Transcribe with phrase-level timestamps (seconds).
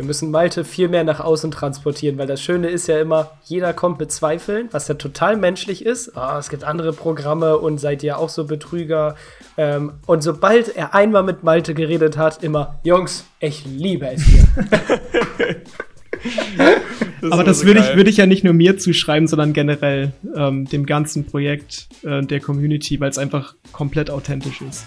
[0.00, 3.74] Wir müssen Malte viel mehr nach außen transportieren, weil das Schöne ist ja immer, jeder
[3.74, 6.12] kommt mit Zweifeln, was ja total menschlich ist.
[6.16, 9.16] Oh, es gibt andere Programme und seid ihr auch so Betrüger.
[9.58, 14.48] Ähm, und sobald er einmal mit Malte geredet hat, immer, Jungs, ich liebe es hier.
[17.20, 20.64] das Aber das würde ich, würd ich ja nicht nur mir zuschreiben, sondern generell ähm,
[20.64, 24.86] dem ganzen Projekt äh, der Community, weil es einfach komplett authentisch ist.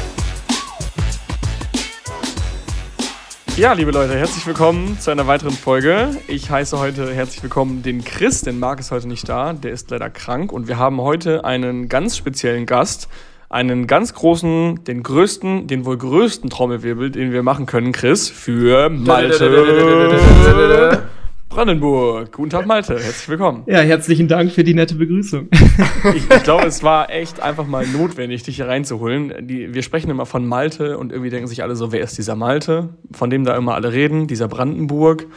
[3.61, 6.17] Ja, liebe Leute, herzlich willkommen zu einer weiteren Folge.
[6.27, 9.91] Ich heiße heute herzlich willkommen den Chris, denn Marc ist heute nicht da, der ist
[9.91, 13.07] leider krank und wir haben heute einen ganz speziellen Gast,
[13.49, 18.89] einen ganz großen, den größten, den wohl größten Trommelwirbel, den wir machen können, Chris, für
[18.89, 21.03] Malte.
[21.51, 22.31] Brandenburg.
[22.31, 22.93] Guten Tag, Malte.
[22.93, 23.63] Herzlich willkommen.
[23.65, 25.49] Ja, herzlichen Dank für die nette Begrüßung.
[26.15, 29.33] ich, ich glaube, es war echt einfach mal notwendig, dich hier reinzuholen.
[29.47, 32.37] Die, wir sprechen immer von Malte und irgendwie denken sich alle so, wer ist dieser
[32.37, 35.27] Malte, von dem da immer alle reden, dieser Brandenburg.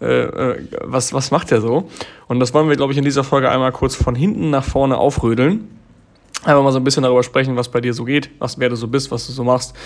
[0.00, 1.90] Äh, äh, was, was macht der so?
[2.28, 4.96] Und das wollen wir, glaube ich, in dieser Folge einmal kurz von hinten nach vorne
[4.96, 5.68] aufrödeln.
[6.44, 8.76] Einfach mal so ein bisschen darüber sprechen, was bei dir so geht, was, wer du
[8.76, 9.76] so bist, was du so machst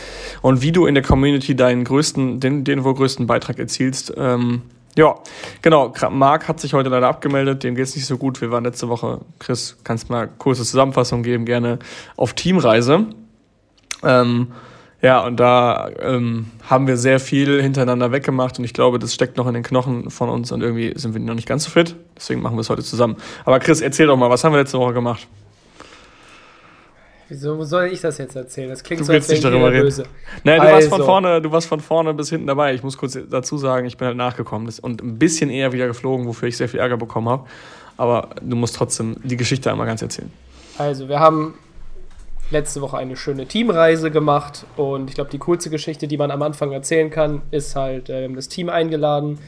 [0.42, 4.12] und wie du in der Community deinen größten, den, den wohl größten Beitrag erzielst.
[4.16, 4.62] Ähm,
[4.96, 5.14] ja,
[5.62, 5.92] genau.
[6.10, 8.40] Marc hat sich heute leider abgemeldet, dem geht es nicht so gut.
[8.40, 11.78] Wir waren letzte Woche, Chris, kannst mal kurze Zusammenfassung geben, gerne
[12.16, 13.06] auf Teamreise.
[14.02, 14.48] Ähm,
[15.00, 19.36] ja, und da ähm, haben wir sehr viel hintereinander weggemacht und ich glaube, das steckt
[19.36, 21.96] noch in den Knochen von uns und irgendwie sind wir noch nicht ganz so fit.
[22.16, 23.16] Deswegen machen wir es heute zusammen.
[23.44, 25.26] Aber Chris, erzähl doch mal, was haben wir letzte Woche gemacht?
[27.32, 28.68] Wieso soll ich das jetzt erzählen?
[28.68, 30.04] Das klingt du so, als wäre darüber böse.
[30.44, 30.74] Nein, du, also.
[30.74, 31.06] warst von also.
[31.06, 32.74] vorne, du warst von vorne bis hinten dabei.
[32.74, 36.26] Ich muss kurz dazu sagen, ich bin halt nachgekommen und ein bisschen eher wieder geflogen,
[36.26, 37.48] wofür ich sehr viel Ärger bekommen habe.
[37.96, 40.30] Aber du musst trotzdem die Geschichte einmal ganz erzählen.
[40.76, 41.54] Also, wir haben
[42.50, 46.42] letzte Woche eine schöne Teamreise gemacht und ich glaube, die coolste Geschichte, die man am
[46.42, 49.38] Anfang erzählen kann, ist halt, äh, wir haben das Team eingeladen.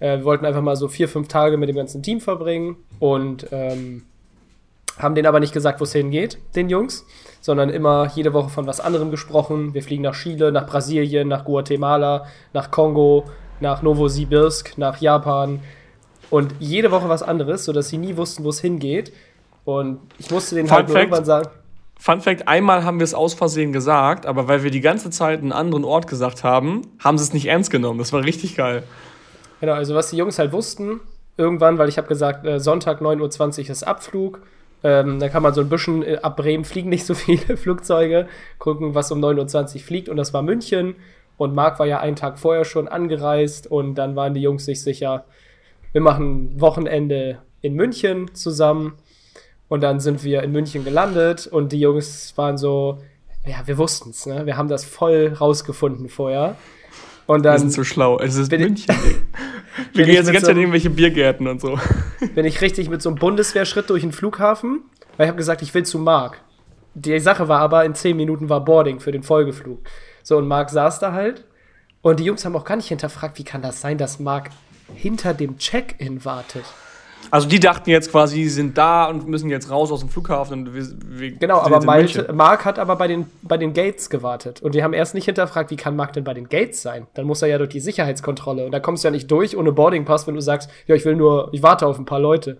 [0.00, 3.46] Äh, wir wollten einfach mal so vier, fünf Tage mit dem ganzen Team verbringen und
[3.52, 4.02] ähm,
[4.98, 7.06] haben denen aber nicht gesagt, wo es hingeht, den Jungs,
[7.40, 9.74] sondern immer jede Woche von was anderem gesprochen.
[9.74, 13.24] Wir fliegen nach Chile, nach Brasilien, nach Guatemala, nach Kongo,
[13.60, 15.60] nach Novosibirsk, nach Japan
[16.30, 19.12] und jede Woche was anderes, sodass sie nie wussten, wo es hingeht.
[19.64, 21.48] Und ich musste denen halt irgendwann sagen.
[21.98, 25.40] Fun Fact: Einmal haben wir es aus Versehen gesagt, aber weil wir die ganze Zeit
[25.40, 27.98] einen anderen Ort gesagt haben, haben sie es nicht ernst genommen.
[27.98, 28.84] Das war richtig geil.
[29.60, 31.00] Genau, also was die Jungs halt wussten,
[31.36, 34.40] irgendwann, weil ich habe gesagt, äh, Sonntag 9.20 Uhr ist Abflug
[34.82, 38.28] ähm, da kann man so ein bisschen, äh, ab Bremen fliegen nicht so viele Flugzeuge,
[38.58, 40.08] gucken, was um 9.20 Uhr fliegt.
[40.08, 40.96] Und das war München.
[41.36, 43.66] Und Marc war ja einen Tag vorher schon angereist.
[43.66, 45.24] Und dann waren die Jungs sich sicher,
[45.92, 48.94] wir machen Wochenende in München zusammen.
[49.68, 51.46] Und dann sind wir in München gelandet.
[51.46, 52.98] Und die Jungs waren so,
[53.46, 54.46] ja, wir wussten es, ne?
[54.46, 56.56] Wir haben das voll rausgefunden vorher.
[57.28, 57.54] Und dann.
[57.54, 58.18] Wir sind so schlau.
[58.18, 58.94] Es ist München.
[59.92, 61.78] Wir gehen jetzt die ganze Zeit in irgendwelche Biergärten und so.
[62.34, 64.80] Bin ich richtig mit so einem Bundeswehrschritt durch den Flughafen,
[65.16, 66.40] weil ich habe gesagt, ich will zu Marc.
[66.94, 69.80] Die Sache war aber, in zehn Minuten war Boarding für den Folgeflug.
[70.22, 71.44] So, und Marc saß da halt.
[72.00, 74.48] Und die Jungs haben auch gar nicht hinterfragt, wie kann das sein, dass Marc
[74.94, 76.64] hinter dem Check-in wartet.
[77.30, 80.60] Also die dachten jetzt quasi, die sind da und müssen jetzt raus aus dem Flughafen.
[80.60, 84.62] Und wir, wir genau, aber Malte, Mark hat aber bei den, bei den Gates gewartet.
[84.62, 87.06] Und die haben erst nicht hinterfragt, wie kann Mark denn bei den Gates sein?
[87.14, 88.64] Dann muss er ja durch die Sicherheitskontrolle.
[88.64, 91.16] Und da kommst du ja nicht durch ohne Boardingpass, wenn du sagst, ja, ich will
[91.16, 92.58] nur, ich warte auf ein paar Leute.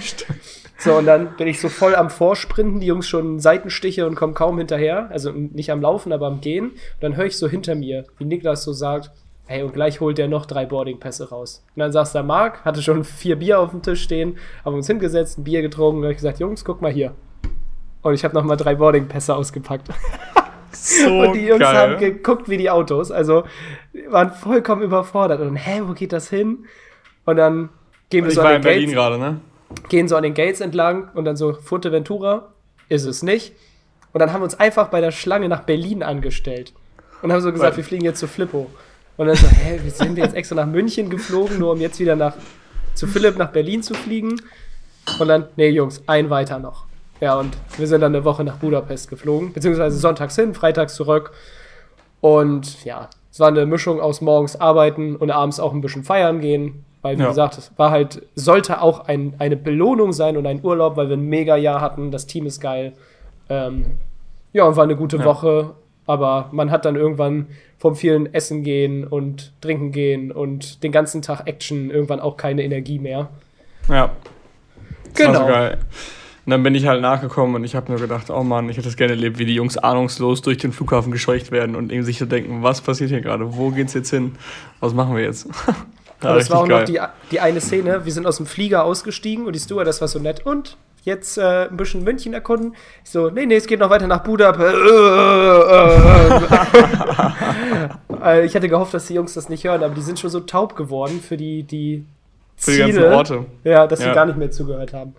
[0.00, 0.38] Stimmt.
[0.80, 4.34] So, und dann bin ich so voll am Vorsprinten, die Jungs schon Seitenstiche und kommen
[4.34, 5.10] kaum hinterher.
[5.10, 6.70] Also nicht am Laufen, aber am Gehen.
[6.70, 9.10] Und dann höre ich so hinter mir, wie Niklas so sagt,
[9.50, 11.64] Hey, und gleich holt er noch drei Boardingpässe raus.
[11.74, 14.86] Und dann saß da Marc, hatte schon vier Bier auf dem Tisch stehen, haben uns
[14.86, 17.14] hingesetzt, ein Bier getrunken und habe gesagt, Jungs, guck mal hier.
[18.02, 19.88] Und ich habe noch mal drei Boardingpässe ausgepackt.
[20.70, 21.74] So und die Jungs geil.
[21.74, 23.44] haben geguckt wie die Autos, also
[24.10, 25.40] waren vollkommen überfordert.
[25.40, 26.66] Und hä, wo geht das hin?
[27.24, 27.70] Und dann
[28.10, 28.92] gehen wir ich so an den Gates.
[28.92, 29.40] Grade, ne?
[29.88, 32.52] Gehen so an den Gates entlang und dann so Fuerteventura
[32.90, 33.54] ist es nicht.
[34.12, 36.74] Und dann haben wir uns einfach bei der Schlange nach Berlin angestellt
[37.22, 38.68] und haben so gesagt, Weil wir fliegen jetzt zu Flippo.
[39.18, 41.98] Und dann so, hä, wie sind wir jetzt extra nach München geflogen, nur um jetzt
[41.98, 42.34] wieder nach,
[42.94, 44.40] zu Philipp nach Berlin zu fliegen?
[45.18, 46.86] Und dann, nee, Jungs, ein weiter noch.
[47.20, 51.32] Ja, und wir sind dann eine Woche nach Budapest geflogen, beziehungsweise sonntags hin, freitags zurück.
[52.20, 56.40] Und ja, es war eine Mischung aus morgens arbeiten und abends auch ein bisschen feiern
[56.40, 56.84] gehen.
[57.02, 57.28] Weil, wie ja.
[57.28, 61.16] gesagt, es war halt, sollte auch ein, eine Belohnung sein und ein Urlaub, weil wir
[61.16, 62.10] ein Mega-Jahr hatten.
[62.10, 62.92] Das Team ist geil.
[63.48, 63.98] Ähm,
[64.52, 65.24] ja, und war eine gute ja.
[65.24, 65.74] Woche.
[66.08, 67.46] Aber man hat dann irgendwann
[67.78, 72.64] vom vielen Essen gehen und Trinken gehen und den ganzen Tag Action irgendwann auch keine
[72.64, 73.28] Energie mehr.
[73.88, 74.10] Ja.
[75.04, 75.32] Das genau.
[75.32, 75.78] War so geil.
[76.46, 78.88] Und dann bin ich halt nachgekommen und ich habe nur gedacht, oh Mann, ich hätte
[78.88, 82.18] es gerne erlebt, wie die Jungs ahnungslos durch den Flughafen gescheucht werden und irgendwie sich
[82.18, 83.54] so denken, was passiert hier gerade?
[83.54, 84.36] Wo geht's jetzt hin?
[84.80, 85.46] Was machen wir jetzt?
[86.20, 86.80] das war auch geil.
[86.80, 87.00] noch die,
[87.32, 90.20] die eine Szene, wir sind aus dem Flieger ausgestiegen und die Steward, das war so
[90.20, 90.46] nett.
[90.46, 90.78] Und
[91.08, 92.76] jetzt äh, ein bisschen München erkunden.
[93.04, 94.74] Ich so, nee, nee, es geht noch weiter nach Budapest.
[98.22, 100.40] Äh, ich hatte gehofft, dass die Jungs das nicht hören, aber die sind schon so
[100.40, 102.04] taub geworden für die, die
[102.56, 102.76] Ziele.
[102.76, 103.46] Für die ganzen Orte.
[103.64, 104.08] Ja, dass ja.
[104.08, 105.14] sie gar nicht mehr zugehört haben.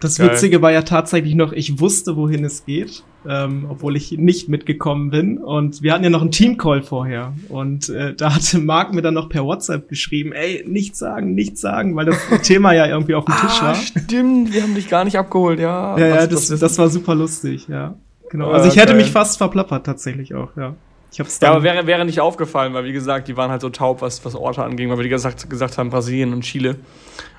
[0.00, 0.30] Das Geil.
[0.30, 5.10] Witzige war ja tatsächlich noch, ich wusste, wohin es geht, ähm, obwohl ich nicht mitgekommen
[5.10, 5.36] bin.
[5.36, 7.34] Und wir hatten ja noch einen Teamcall vorher.
[7.50, 11.60] Und äh, da hatte Marc mir dann noch per WhatsApp geschrieben, ey, nichts sagen, nichts
[11.60, 13.74] sagen, weil das Thema ja irgendwie auf dem Tisch ah, war.
[13.74, 15.98] Stimmt, wir haben dich gar nicht abgeholt, ja.
[15.98, 17.94] Ja, ja das, das, das war super lustig, ja.
[18.30, 18.50] Genau.
[18.50, 20.76] Also ich hätte mich fast verplappert tatsächlich auch, ja.
[21.12, 23.70] Ich hab's ja, aber wäre, wäre nicht aufgefallen, weil wie gesagt, die waren halt so
[23.70, 26.76] taub, was, was Orte anging, weil wir die gesagt, gesagt haben, Brasilien und Chile.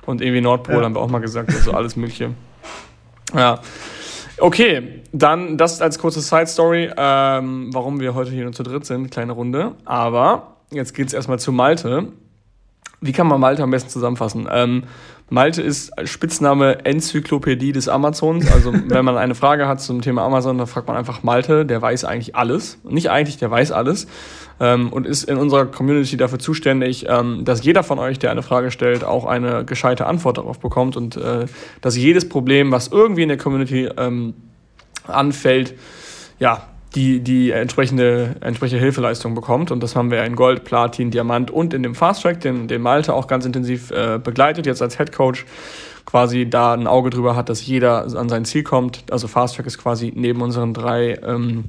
[0.06, 0.84] Und irgendwie Nordpol ja.
[0.84, 2.32] haben wir auch mal gesagt, also alles Mögliche.
[3.36, 3.60] Ja.
[4.40, 8.86] Okay, dann das als kurze Side Story, ähm, warum wir heute hier nur zu dritt
[8.86, 9.74] sind, kleine Runde.
[9.86, 12.08] Aber jetzt geht's erstmal zu Malte.
[13.02, 14.48] Wie kann man Malte am besten zusammenfassen?
[14.52, 14.84] Ähm,
[15.32, 18.52] Malte ist Spitzname Enzyklopädie des Amazons.
[18.52, 21.82] Also wenn man eine Frage hat zum Thema Amazon, dann fragt man einfach Malte, der
[21.82, 22.80] weiß eigentlich alles.
[22.84, 24.08] Nicht eigentlich, der weiß alles.
[24.60, 28.44] Ähm, und ist in unserer Community dafür zuständig, ähm, dass jeder von euch, der eine
[28.44, 31.46] Frage stellt, auch eine gescheite Antwort darauf bekommt und äh,
[31.80, 34.34] dass jedes Problem, was irgendwie in der Community ähm,
[35.08, 35.76] anfällt,
[36.40, 39.72] ja, die, die entsprechende, entsprechende Hilfeleistung bekommt.
[39.72, 42.82] Und das haben wir in Gold, Platin, Diamant und in dem Fast Track, den, den
[42.82, 45.46] Malte auch ganz intensiv äh, begleitet, jetzt als Head Coach
[46.06, 49.04] quasi da ein Auge drüber hat, dass jeder an sein Ziel kommt.
[49.12, 51.66] Also Fast Track ist quasi neben unseren drei ähm,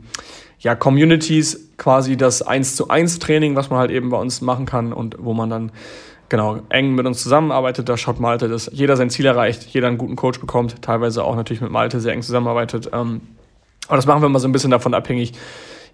[0.59, 4.67] ja, Communities quasi das 1 zu 1 Training, was man halt eben bei uns machen
[4.67, 5.73] kann und wo man dann
[6.29, 7.89] genau eng mit uns zusammenarbeitet.
[7.89, 11.37] Da schaut Malte, dass jeder sein Ziel erreicht, jeder einen guten Coach bekommt, teilweise auch
[11.37, 12.91] natürlich mit Malte sehr eng zusammenarbeitet.
[12.93, 13.21] Ähm,
[13.89, 15.33] aber das machen wir mal so ein bisschen davon abhängig.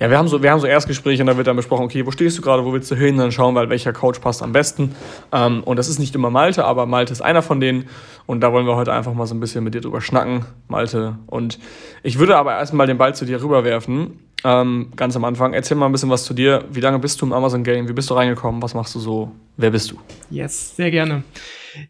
[0.00, 2.12] Ja, wir haben so, wir haben so Erstgespräche und da wird dann besprochen, okay, wo
[2.12, 3.16] stehst du gerade, wo willst du hin?
[3.16, 4.94] Dann schauen wir halt, welcher Coach passt am besten.
[5.32, 7.88] Ähm, und das ist nicht immer Malte, aber Malte ist einer von denen.
[8.26, 11.18] Und da wollen wir heute einfach mal so ein bisschen mit dir drüber schnacken, Malte.
[11.26, 11.58] Und
[12.04, 14.20] ich würde aber erstmal den Ball zu dir rüberwerfen.
[14.44, 15.52] Ähm, ganz am Anfang.
[15.52, 16.64] Erzähl mal ein bisschen was zu dir.
[16.70, 17.88] Wie lange bist du im Amazon Game?
[17.88, 18.62] Wie bist du reingekommen?
[18.62, 19.32] Was machst du so?
[19.56, 19.96] Wer bist du?
[20.30, 21.24] Yes, sehr gerne.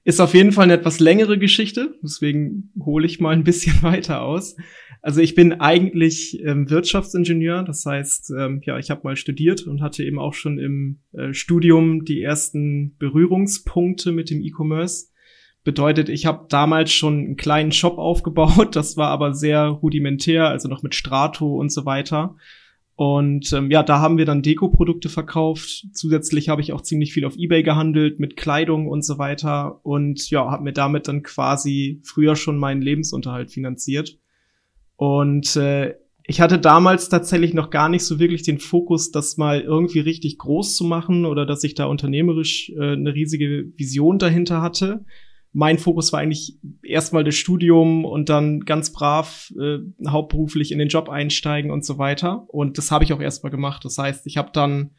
[0.05, 4.23] Ist auf jeden Fall eine etwas längere Geschichte, deswegen hole ich mal ein bisschen weiter
[4.23, 4.57] aus.
[5.01, 9.81] Also ich bin eigentlich ähm, Wirtschaftsingenieur, das heißt, ähm, ja, ich habe mal studiert und
[9.81, 15.07] hatte eben auch schon im äh, Studium die ersten Berührungspunkte mit dem E-Commerce.
[15.63, 20.69] Bedeutet, ich habe damals schon einen kleinen Shop aufgebaut, das war aber sehr rudimentär, also
[20.69, 22.37] noch mit Strato und so weiter.
[22.99, 25.87] Und ähm, ja, da haben wir dann Deko-Produkte verkauft.
[25.93, 29.79] Zusätzlich habe ich auch ziemlich viel auf eBay gehandelt mit Kleidung und so weiter.
[29.85, 34.19] Und ja, habe mir damit dann quasi früher schon meinen Lebensunterhalt finanziert.
[34.99, 39.61] Und äh, ich hatte damals tatsächlich noch gar nicht so wirklich den Fokus, das mal
[39.61, 44.61] irgendwie richtig groß zu machen oder dass ich da unternehmerisch äh, eine riesige Vision dahinter
[44.61, 45.05] hatte.
[45.53, 50.89] Mein Fokus war eigentlich erstmal das Studium und dann ganz brav äh, hauptberuflich in den
[50.89, 52.45] Job einsteigen und so weiter.
[52.49, 53.85] Und das habe ich auch erstmal gemacht.
[53.85, 54.91] Das heißt, ich habe dann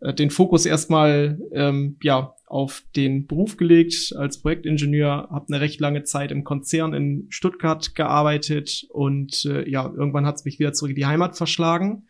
[0.00, 4.14] äh, den Fokus erstmal ähm, ja auf den Beruf gelegt.
[4.16, 9.84] Als Projektingenieur, habe eine recht lange Zeit im Konzern in Stuttgart gearbeitet und äh, ja
[9.84, 12.06] irgendwann hat es mich wieder zurück in die Heimat verschlagen.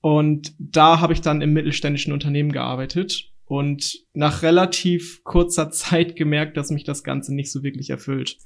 [0.00, 6.56] Und da habe ich dann im mittelständischen Unternehmen gearbeitet und nach relativ kurzer Zeit gemerkt,
[6.56, 8.38] dass mich das Ganze nicht so wirklich erfüllt.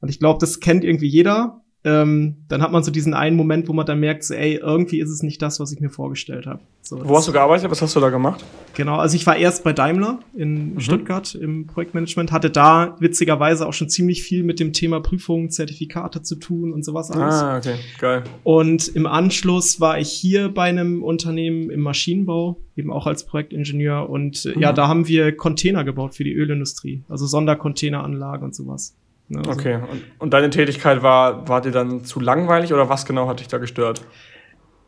[0.00, 3.68] Und ich glaube, das kennt irgendwie jeder ähm, dann hat man so diesen einen Moment,
[3.68, 6.44] wo man dann merkt, so, ey, irgendwie ist es nicht das, was ich mir vorgestellt
[6.44, 6.58] habe.
[6.82, 7.70] So, wo hast du gearbeitet?
[7.70, 8.44] Was hast du da gemacht?
[8.74, 10.80] Genau, also ich war erst bei Daimler in mhm.
[10.80, 16.22] Stuttgart im Projektmanagement, hatte da witzigerweise auch schon ziemlich viel mit dem Thema Prüfungen, Zertifikate
[16.22, 17.34] zu tun und sowas alles.
[17.34, 18.24] Ah, okay, geil.
[18.42, 24.10] Und im Anschluss war ich hier bei einem Unternehmen im Maschinenbau, eben auch als Projektingenieur.
[24.10, 24.60] Und äh, mhm.
[24.60, 28.96] ja, da haben wir Container gebaut für die Ölindustrie, also Sondercontaineranlagen und sowas.
[29.28, 33.06] Ne, also okay, und, und deine Tätigkeit war, war dir dann zu langweilig oder was
[33.06, 34.02] genau hat dich da gestört?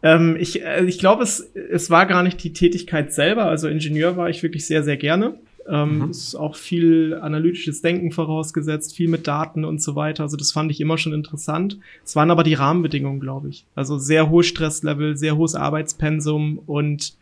[0.02, 3.46] Ähm, ich äh, ich glaube, es, es war gar nicht die Tätigkeit selber.
[3.46, 5.38] Also Ingenieur war ich wirklich sehr, sehr gerne.
[5.68, 6.10] Ähm, mhm.
[6.10, 10.22] Ist auch viel analytisches Denken vorausgesetzt, viel mit Daten und so weiter.
[10.22, 11.78] Also das fand ich immer schon interessant.
[12.04, 13.66] Es waren aber die Rahmenbedingungen, glaube ich.
[13.74, 17.14] Also sehr hohes Stresslevel, sehr hohes Arbeitspensum und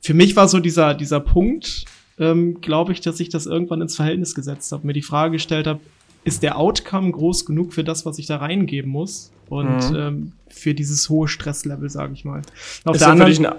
[0.00, 1.86] für mich war so dieser, dieser Punkt,
[2.18, 5.66] ähm, glaube ich, dass ich das irgendwann ins Verhältnis gesetzt habe, mir die Frage gestellt
[5.66, 5.80] habe,
[6.24, 9.30] ist der Outcome groß genug für das, was ich da reingeben muss?
[9.48, 9.96] Und mhm.
[9.96, 12.42] ähm, für dieses hohe Stresslevel, sage ich mal.
[12.84, 13.54] Auf ist, der anderen, für dich ein,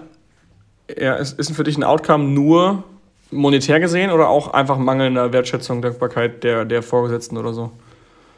[1.00, 2.84] ja, ist, ist für dich ein Outcome nur
[3.32, 7.72] monetär gesehen oder auch einfach mangelnder Wertschätzung, Dankbarkeit der, der Vorgesetzten oder so?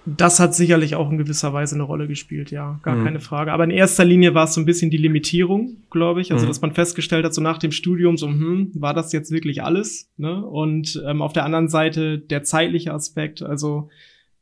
[0.05, 3.03] Das hat sicherlich auch in gewisser Weise eine Rolle gespielt, ja, gar mhm.
[3.03, 3.51] keine Frage.
[3.51, 6.31] Aber in erster Linie war es so ein bisschen die Limitierung, glaube ich.
[6.31, 6.47] Also, mhm.
[6.47, 10.09] dass man festgestellt hat, so nach dem Studium, so, hm, war das jetzt wirklich alles?
[10.15, 10.45] Ne?
[10.45, 13.89] Und ähm, auf der anderen Seite der zeitliche Aspekt, also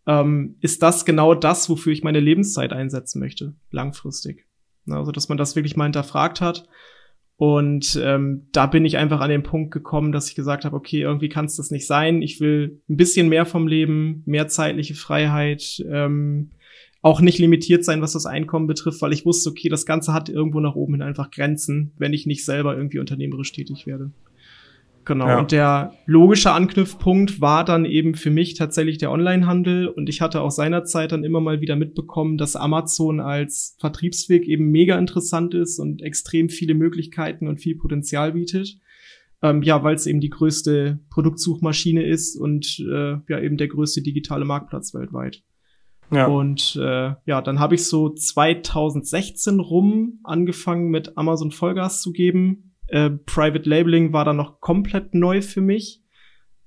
[0.08, 4.46] ähm, ist das genau das, wofür ich meine Lebenszeit einsetzen möchte, langfristig.
[4.88, 6.68] Also, dass man das wirklich mal hinterfragt hat
[7.38, 11.02] und ähm, da bin ich einfach an den Punkt gekommen, dass ich gesagt habe, okay,
[11.02, 12.22] irgendwie kann es das nicht sein.
[12.22, 16.52] Ich will ein bisschen mehr vom Leben, mehr zeitliche Freiheit, ähm,
[17.02, 20.30] auch nicht limitiert sein, was das Einkommen betrifft, weil ich wusste, okay, das Ganze hat
[20.30, 24.12] irgendwo nach oben hin einfach Grenzen, wenn ich nicht selber irgendwie unternehmerisch tätig werde.
[25.06, 25.28] Genau.
[25.28, 25.40] Ja.
[25.40, 29.88] Und der logische Anknüpfpunkt war dann eben für mich tatsächlich der Onlinehandel.
[29.88, 34.72] Und ich hatte auch seinerzeit dann immer mal wieder mitbekommen, dass Amazon als Vertriebsweg eben
[34.72, 38.80] mega interessant ist und extrem viele Möglichkeiten und viel Potenzial bietet.
[39.44, 44.02] Ähm, ja, weil es eben die größte Produktsuchmaschine ist und äh, ja eben der größte
[44.02, 45.44] digitale Marktplatz weltweit.
[46.12, 46.26] Ja.
[46.28, 52.75] Und äh, ja, dann habe ich so 2016 rum angefangen mit Amazon Vollgas zu geben
[52.88, 56.01] äh, Private Labeling war dann noch komplett neu für mich.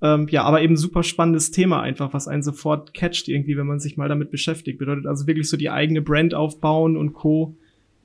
[0.01, 3.81] Ähm, ja, aber eben super spannendes Thema einfach, was einen sofort catcht irgendwie, wenn man
[3.81, 4.79] sich mal damit beschäftigt.
[4.79, 7.57] Bedeutet also wirklich so die eigene Brand aufbauen und Co.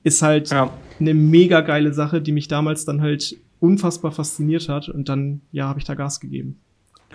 [0.02, 0.72] ist halt ja.
[0.98, 5.68] eine mega geile Sache, die mich damals dann halt unfassbar fasziniert hat und dann, ja,
[5.68, 6.60] habe ich da Gas gegeben.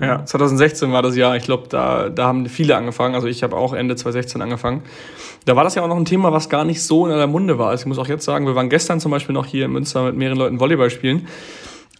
[0.02, 1.36] Ja, 2016 war das Jahr.
[1.36, 3.16] Ich glaube, da, da haben viele angefangen.
[3.16, 4.84] Also ich habe auch Ende 2016 angefangen.
[5.46, 7.58] Da war das ja auch noch ein Thema, was gar nicht so in aller Munde
[7.58, 7.70] war.
[7.70, 10.04] Also ich muss auch jetzt sagen, wir waren gestern zum Beispiel noch hier in Münster
[10.04, 11.28] mit mehreren Leuten Volleyball spielen.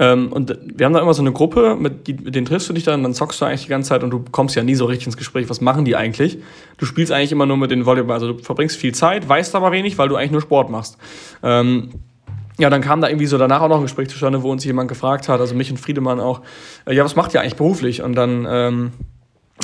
[0.02, 2.74] Ähm, und wir haben da immer so eine Gruppe, mit, die, mit denen triffst du
[2.74, 4.86] dich dann, dann zockst du eigentlich die ganze Zeit und du kommst ja nie so
[4.86, 5.50] richtig ins Gespräch.
[5.50, 6.38] Was machen die eigentlich?
[6.78, 8.14] Du spielst eigentlich immer nur mit den Volleyball.
[8.14, 10.98] Also du verbringst viel Zeit, weißt aber wenig, weil du eigentlich nur Sport machst.
[11.44, 11.90] Ähm,
[12.60, 14.90] ja, dann kam da irgendwie so danach auch noch ein Gespräch zustande, wo uns jemand
[14.90, 16.42] gefragt hat, also mich und Friedemann auch,
[16.86, 18.04] äh, ja, was macht ihr eigentlich beruflich?
[18.04, 18.92] Und dann ähm,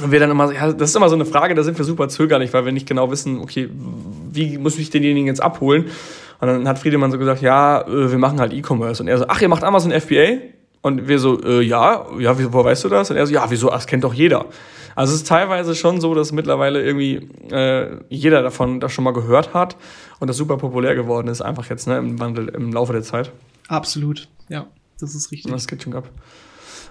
[0.03, 2.53] wir dann immer, ja, das ist immer so eine Frage, da sind wir super zögerlich,
[2.53, 3.69] weil wir nicht genau wissen, okay,
[4.31, 5.85] wie muss ich denjenigen jetzt abholen?
[6.39, 9.01] Und dann hat Friedemann so gesagt, ja, äh, wir machen halt E-Commerce.
[9.01, 10.37] Und er so, ach, ihr macht Amazon FBA?
[10.85, 13.09] Und wir so, äh, ja, ja, wieso, woher weißt du das?
[13.09, 14.45] Und er so, ja, wieso, das kennt doch jeder.
[14.93, 19.11] Also es ist teilweise schon so, dass mittlerweile irgendwie äh, jeder davon das schon mal
[19.11, 19.77] gehört hat
[20.19, 23.31] und das super populär geworden ist, einfach jetzt ne, im Wandel, im Laufe der Zeit.
[23.67, 24.67] Absolut, ja,
[24.99, 25.51] das ist richtig.
[25.51, 26.07] Das geht schon ab.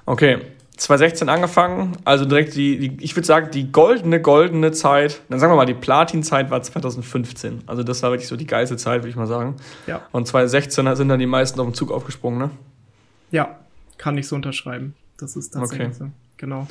[0.06, 0.38] Okay,
[0.76, 5.52] 2016 angefangen, also direkt die, die ich würde sagen, die goldene, goldene Zeit, dann sagen
[5.52, 7.62] wir mal, die Platin-Zeit war 2015.
[7.68, 9.54] Also das war wirklich so die geilste Zeit, würde ich mal sagen.
[9.86, 10.02] Ja.
[10.10, 12.50] Und 2016 sind dann die meisten auf den Zug aufgesprungen, ne?
[13.30, 13.60] Ja,
[13.98, 14.94] kann ich so unterschreiben.
[15.18, 15.96] Das ist tatsächlich okay.
[15.98, 16.10] so.
[16.36, 16.66] Genau.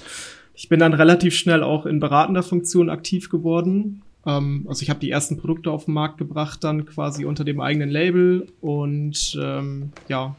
[0.56, 4.03] Ich bin dann relativ schnell auch in beratender Funktion aktiv geworden.
[4.25, 7.60] Ähm, also ich habe die ersten Produkte auf den Markt gebracht, dann quasi unter dem
[7.60, 10.36] eigenen Label und ähm, ja,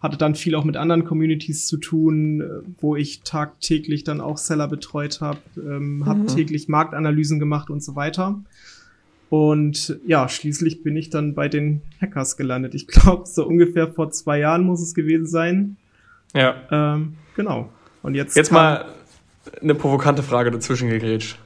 [0.00, 2.44] hatte dann viel auch mit anderen Communities zu tun, äh,
[2.80, 6.06] wo ich tagtäglich dann auch Seller betreut habe, ähm, mhm.
[6.06, 8.42] habe täglich Marktanalysen gemacht und so weiter.
[9.30, 12.74] Und ja, schließlich bin ich dann bei den Hackers gelandet.
[12.74, 15.76] Ich glaube, so ungefähr vor zwei Jahren muss es gewesen sein.
[16.34, 16.54] Ja.
[16.70, 17.68] Ähm, genau.
[18.02, 18.36] Und jetzt.
[18.36, 18.86] Jetzt mal
[19.60, 21.38] eine provokante Frage dazwischen gegrätscht.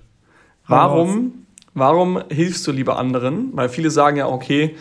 [0.68, 3.56] Warum, warum hilfst du lieber anderen?
[3.56, 4.76] Weil viele sagen ja, okay,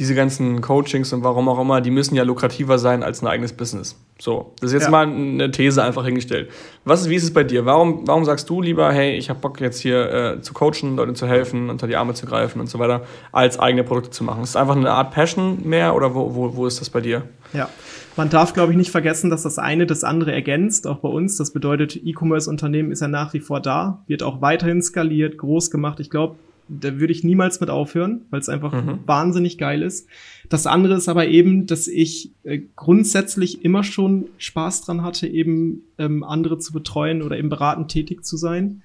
[0.00, 3.52] diese ganzen Coachings und warum auch immer, die müssen ja lukrativer sein als ein eigenes
[3.52, 3.96] Business.
[4.18, 4.90] So, das ist jetzt ja.
[4.90, 6.50] mal eine These einfach hingestellt.
[6.86, 7.66] Was wie ist es bei dir?
[7.66, 11.14] Warum, warum sagst du lieber, hey, ich habe Bock jetzt hier äh, zu coachen, Leuten
[11.14, 14.42] zu helfen, unter die Arme zu greifen und so weiter, als eigene Produkte zu machen?
[14.42, 17.24] Ist es einfach eine Art Passion mehr oder wo, wo, wo ist das bei dir?
[17.52, 17.68] Ja,
[18.16, 21.36] man darf, glaube ich, nicht vergessen, dass das eine das andere ergänzt, auch bei uns.
[21.36, 26.00] Das bedeutet, E-Commerce-Unternehmen ist ja nach wie vor da, wird auch weiterhin skaliert, groß gemacht.
[26.00, 26.36] Ich glaube,
[26.70, 29.00] da würde ich niemals mit aufhören, weil es einfach mhm.
[29.06, 30.06] wahnsinnig geil ist.
[30.48, 35.82] Das andere ist aber eben, dass ich äh, grundsätzlich immer schon Spaß dran hatte, eben
[35.98, 38.82] ähm, andere zu betreuen oder eben beratend tätig zu sein.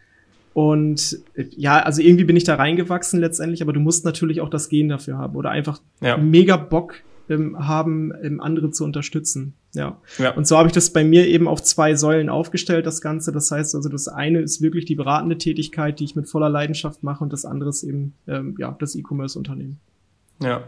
[0.54, 4.50] Und äh, ja, also irgendwie bin ich da reingewachsen letztendlich, aber du musst natürlich auch
[4.50, 6.18] das Gen dafür haben oder einfach ja.
[6.18, 6.96] mega Bock
[7.30, 9.54] ähm, haben, ähm, andere zu unterstützen.
[9.74, 9.98] Ja.
[10.18, 10.32] ja.
[10.34, 13.32] Und so habe ich das bei mir eben auf zwei Säulen aufgestellt, das Ganze.
[13.32, 17.04] Das heißt also, das eine ist wirklich die beratende Tätigkeit, die ich mit voller Leidenschaft
[17.04, 19.80] mache, und das andere ist eben ähm, ja das E-Commerce-Unternehmen.
[20.42, 20.64] Ja.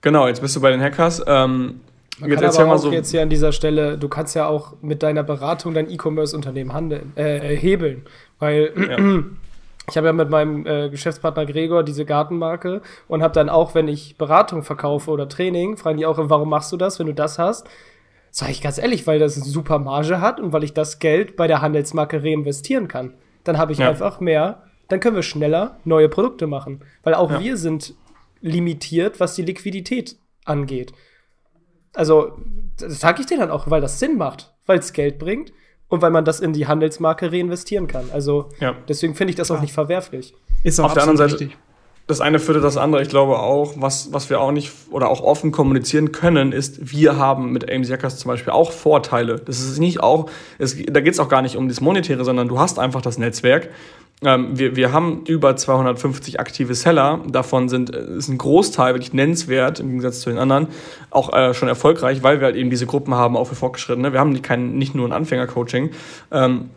[0.00, 1.22] Genau, jetzt bist du bei den Hackers.
[1.26, 1.80] Ähm,
[2.18, 4.74] Man jetzt kann aber auch so jetzt hier an dieser Stelle, du kannst ja auch
[4.82, 8.02] mit deiner Beratung dein E-Commerce-Unternehmen handeln, äh, hebeln,
[8.38, 8.98] weil ja.
[9.88, 13.88] ich habe ja mit meinem äh, Geschäftspartner Gregor diese Gartenmarke und habe dann auch, wenn
[13.88, 17.38] ich Beratung verkaufe oder Training, fragen die auch, warum machst du das, wenn du das
[17.38, 17.68] hast?
[18.30, 21.36] Sag ich ganz ehrlich, weil das eine super Marge hat und weil ich das Geld
[21.36, 23.14] bei der Handelsmarke reinvestieren kann.
[23.44, 23.88] Dann habe ich ja.
[23.88, 26.84] einfach mehr, dann können wir schneller neue Produkte machen.
[27.02, 27.40] Weil auch ja.
[27.40, 27.94] wir sind
[28.40, 30.92] limitiert, was die Liquidität angeht.
[31.92, 32.38] Also,
[32.78, 35.52] das sage ich dir dann auch, weil das Sinn macht, weil es Geld bringt
[35.92, 38.06] und weil man das in die Handelsmarke reinvestieren kann.
[38.14, 38.74] Also, ja.
[38.88, 40.32] deswegen finde ich das auch nicht verwerflich.
[40.62, 41.58] Ist auch Auf der anderen Seite, richtig.
[42.06, 43.02] das eine führte das andere.
[43.02, 47.18] Ich glaube auch, was, was wir auch nicht oder auch offen kommunizieren können, ist, wir
[47.18, 49.36] haben mit Ames Jackers zum Beispiel auch Vorteile.
[49.36, 52.48] Das ist nicht auch, es, da geht es auch gar nicht um das Monetäre, sondern
[52.48, 53.68] du hast einfach das Netzwerk
[54.24, 57.20] ähm, wir, wir haben über 250 aktive Seller.
[57.28, 60.68] Davon sind, äh, ist ein Großteil wirklich nennenswert, im Gegensatz zu den anderen,
[61.10, 64.12] auch äh, schon erfolgreich, weil wir halt eben diese Gruppen haben, auch für Fortgeschrittene.
[64.12, 65.90] Wir haben kein, nicht nur ein Anfängercoaching.
[66.30, 66.70] Ähm,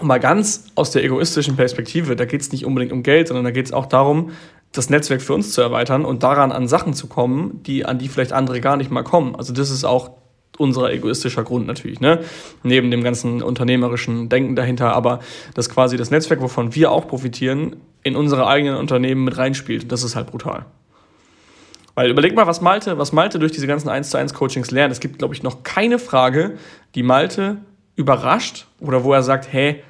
[0.00, 3.50] mal ganz aus der egoistischen Perspektive, da geht es nicht unbedingt um Geld, sondern da
[3.50, 4.30] geht es auch darum,
[4.72, 8.08] das Netzwerk für uns zu erweitern und daran an Sachen zu kommen, die an die
[8.08, 9.34] vielleicht andere gar nicht mal kommen.
[9.36, 10.10] Also das ist auch
[10.58, 12.20] unser egoistischer Grund natürlich, ne?
[12.62, 15.20] Neben dem ganzen unternehmerischen Denken dahinter, aber
[15.54, 19.90] dass quasi das Netzwerk, wovon wir auch profitieren, in unsere eigenen Unternehmen mit reinspielt.
[19.90, 20.66] Das ist halt brutal.
[21.94, 24.92] Weil überleg mal, was Malte, was Malte durch diese ganzen 1 zu 1 Coachings lernt.
[24.92, 26.58] Es gibt, glaube ich, noch keine Frage,
[26.94, 27.56] die Malte
[27.96, 29.82] überrascht oder wo er sagt, hey,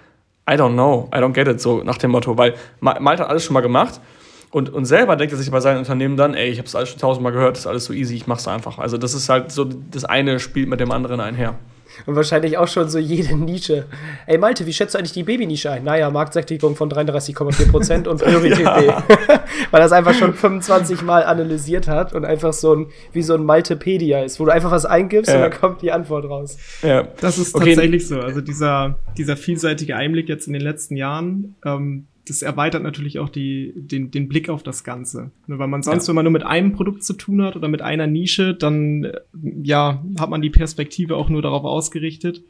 [0.49, 3.44] I don't know, I don't get it, so nach dem Motto, weil Malte hat alles
[3.44, 4.00] schon mal gemacht
[4.50, 6.90] und, und selber denkt er sich bei seinem Unternehmen dann, ey, ich habe es alles
[6.90, 8.78] schon tausendmal gehört, das ist alles so easy, ich mach's einfach.
[8.78, 11.58] Also das ist halt so, das eine spielt mit dem anderen einher.
[12.04, 13.86] Und wahrscheinlich auch schon so jede Nische.
[14.26, 15.84] Ey, Malte, wie schätzt du eigentlich die Babynische ein?
[15.84, 18.88] Naja, Marktsättigung von 33,4% und Priorität B.
[19.70, 23.34] Weil er es einfach schon 25 Mal analysiert hat und einfach so ein, wie so
[23.34, 25.36] ein Maltepedia ist, wo du einfach was eingibst ja.
[25.36, 26.58] und dann kommt die Antwort raus.
[26.82, 27.74] Ja, das ist okay.
[27.74, 28.20] tatsächlich so.
[28.20, 33.29] Also dieser, dieser vielseitige Einblick jetzt in den letzten Jahren, ähm, das erweitert natürlich auch
[33.29, 35.31] die, den, den Blick auf das Ganze.
[35.46, 36.09] Ne, weil man sonst, ja.
[36.09, 39.20] wenn man nur mit einem Produkt zu tun hat oder mit einer Nische, dann äh,
[39.62, 42.42] ja, hat man die Perspektive auch nur darauf ausgerichtet.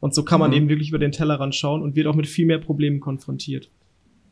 [0.00, 0.56] Und so kann man mhm.
[0.56, 3.70] eben wirklich über den Tellerrand schauen und wird auch mit viel mehr Problemen konfrontiert.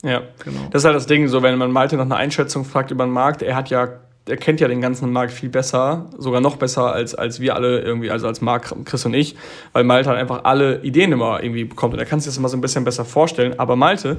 [0.05, 0.69] Ja, genau.
[0.71, 3.13] Das ist halt das Ding, so wenn man Malte nach einer Einschätzung fragt über den
[3.13, 6.93] Markt, er hat ja er kennt ja den ganzen Markt viel besser, sogar noch besser
[6.93, 9.35] als, als wir alle irgendwie, also als Marc, Chris und ich,
[9.73, 12.49] weil Malte halt einfach alle Ideen immer irgendwie bekommt und er kann sich das immer
[12.49, 13.59] so ein bisschen besser vorstellen.
[13.59, 14.19] Aber Malte,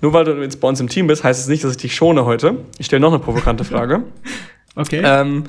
[0.00, 1.94] nur weil du jetzt bei uns im Team bist, heißt es nicht, dass ich dich
[1.94, 2.58] schone heute.
[2.78, 4.04] Ich stelle noch eine provokante Frage.
[4.76, 5.02] okay.
[5.04, 5.44] Ähm,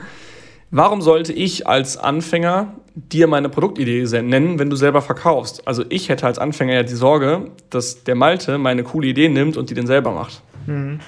[0.71, 5.67] warum sollte ich als Anfänger dir meine Produktidee nennen, wenn du selber verkaufst?
[5.67, 9.57] Also ich hätte als Anfänger ja die Sorge, dass der Malte meine coole Idee nimmt
[9.57, 10.41] und die dann selber macht.
[10.67, 10.99] Mhm.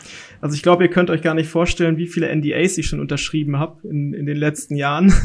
[0.41, 3.60] Also ich glaube, ihr könnt euch gar nicht vorstellen, wie viele NDAs ich schon unterschrieben
[3.60, 5.13] habe in, in den letzten Jahren.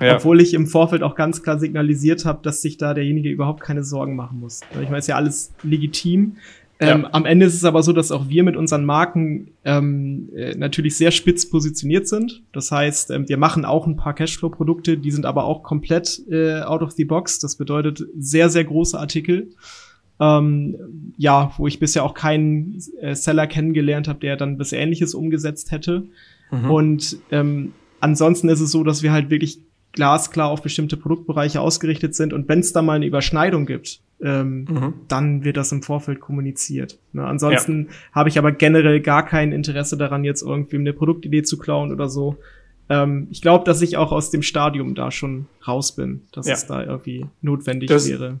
[0.00, 0.16] Ja.
[0.16, 3.82] Obwohl ich im Vorfeld auch ganz klar signalisiert habe, dass sich da derjenige überhaupt keine
[3.82, 4.60] Sorgen machen muss.
[4.70, 6.36] Ich meine, es ist ja alles legitim.
[6.80, 7.08] Ähm, ja.
[7.12, 10.96] Am Ende ist es aber so, dass auch wir mit unseren Marken ähm, äh, natürlich
[10.96, 12.42] sehr spitz positioniert sind.
[12.52, 16.60] Das heißt, ähm, wir machen auch ein paar Cashflow-Produkte, die sind aber auch komplett äh,
[16.60, 17.40] out of the box.
[17.40, 19.48] Das bedeutet sehr, sehr große Artikel
[20.20, 25.14] ähm, ja, wo ich bisher auch keinen äh, Seller kennengelernt habe, der dann was Ähnliches
[25.14, 26.06] umgesetzt hätte.
[26.50, 26.70] Mhm.
[26.70, 29.60] Und ähm, ansonsten ist es so, dass wir halt wirklich
[29.98, 34.64] glasklar auf bestimmte Produktbereiche ausgerichtet sind und wenn es da mal eine Überschneidung gibt, ähm,
[34.70, 34.94] mhm.
[35.08, 37.00] dann wird das im Vorfeld kommuniziert.
[37.12, 37.26] Ne?
[37.26, 37.94] Ansonsten ja.
[38.12, 42.08] habe ich aber generell gar kein Interesse daran, jetzt irgendwie eine Produktidee zu klauen oder
[42.08, 42.36] so.
[42.88, 46.54] Ähm, ich glaube, dass ich auch aus dem Stadium da schon raus bin, dass ja.
[46.54, 48.38] es da irgendwie notwendig das, wäre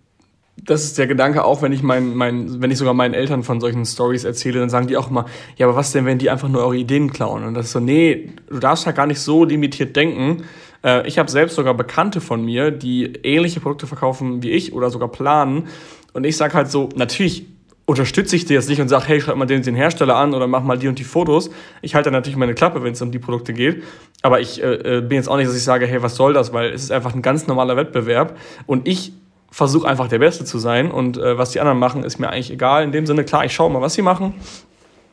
[0.64, 3.60] das ist der Gedanke auch, wenn ich mein, mein, wenn ich sogar meinen Eltern von
[3.60, 6.48] solchen Stories erzähle, dann sagen die auch immer, ja, aber was denn, wenn die einfach
[6.48, 7.44] nur eure Ideen klauen?
[7.44, 10.44] Und das ist so, nee, du darfst ja gar nicht so limitiert denken.
[10.84, 14.90] Äh, ich habe selbst sogar Bekannte von mir, die ähnliche Produkte verkaufen wie ich oder
[14.90, 15.68] sogar planen.
[16.12, 17.46] Und ich sage halt so, natürlich
[17.84, 20.46] unterstütze ich dir jetzt nicht und sage, hey, schreib mal den, den Hersteller an oder
[20.46, 21.50] mach mal die und die Fotos.
[21.80, 23.82] Ich halte natürlich meine Klappe, wenn es um die Produkte geht.
[24.20, 26.52] Aber ich äh, äh, bin jetzt auch nicht, dass ich sage, hey, was soll das?
[26.52, 28.36] Weil es ist einfach ein ganz normaler Wettbewerb.
[28.66, 29.12] Und ich
[29.50, 32.50] versuche einfach der Beste zu sein und äh, was die anderen machen, ist mir eigentlich
[32.50, 32.84] egal.
[32.84, 34.34] In dem Sinne, klar, ich schaue mal, was sie machen,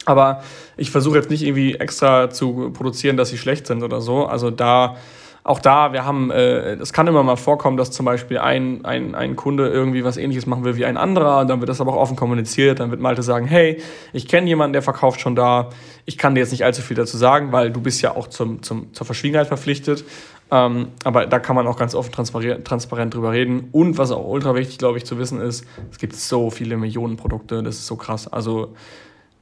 [0.05, 0.43] aber
[0.77, 4.25] ich versuche jetzt nicht irgendwie extra zu produzieren, dass sie schlecht sind oder so.
[4.25, 4.97] Also da
[5.45, 9.13] auch da, wir haben, äh, es kann immer mal vorkommen, dass zum Beispiel ein, ein,
[9.13, 12.01] ein Kunde irgendwie was ähnliches machen will wie ein anderer, dann wird das aber auch
[12.01, 13.79] offen kommuniziert, dann wird Malte sagen, hey,
[14.11, 15.69] ich kenne jemanden, der verkauft schon da,
[16.05, 18.63] ich kann dir jetzt nicht allzu viel dazu sagen, weil du bist ja auch zum,
[18.63, 20.03] zum, zur Verschwiegenheit verpflichtet,
[20.49, 23.69] ähm, aber da kann man auch ganz offen transparent, transparent drüber reden.
[23.71, 27.17] Und was auch ultra wichtig, glaube ich, zu wissen ist, es gibt so viele Millionen
[27.17, 28.73] Produkte, das ist so krass, also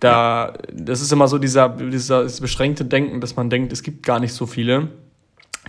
[0.01, 4.19] da, das ist immer so dieser, dieser beschränkte Denken, dass man denkt, es gibt gar
[4.19, 4.89] nicht so viele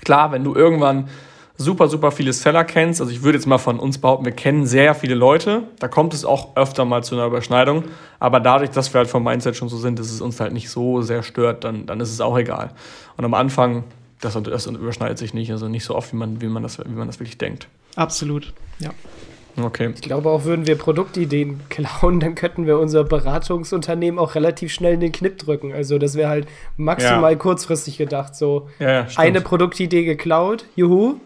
[0.02, 1.08] Klar, wenn du irgendwann
[1.56, 4.66] super, super viele Seller kennst, also ich würde jetzt mal von uns behaupten, wir kennen
[4.66, 7.84] sehr viele Leute, da kommt es auch öfter mal zu einer Überschneidung,
[8.18, 10.68] aber dadurch, dass wir halt vom Mindset schon so sind, dass es uns halt nicht
[10.68, 12.70] so sehr stört, dann, dann ist es auch egal.
[13.16, 13.84] Und am Anfang,
[14.20, 16.88] das, das überschneidet sich nicht, also nicht so oft, wie man, wie man, das, wie
[16.94, 17.68] man das wirklich denkt.
[17.94, 18.90] Absolut, ja.
[19.56, 19.90] Okay.
[19.94, 24.94] Ich glaube auch, würden wir Produktideen klauen, dann könnten wir unser Beratungsunternehmen auch relativ schnell
[24.94, 25.72] in den Knipp drücken.
[25.72, 27.38] Also das wäre halt maximal ja.
[27.38, 28.34] kurzfristig gedacht.
[28.34, 31.20] So ja, eine Produktidee geklaut, juhu,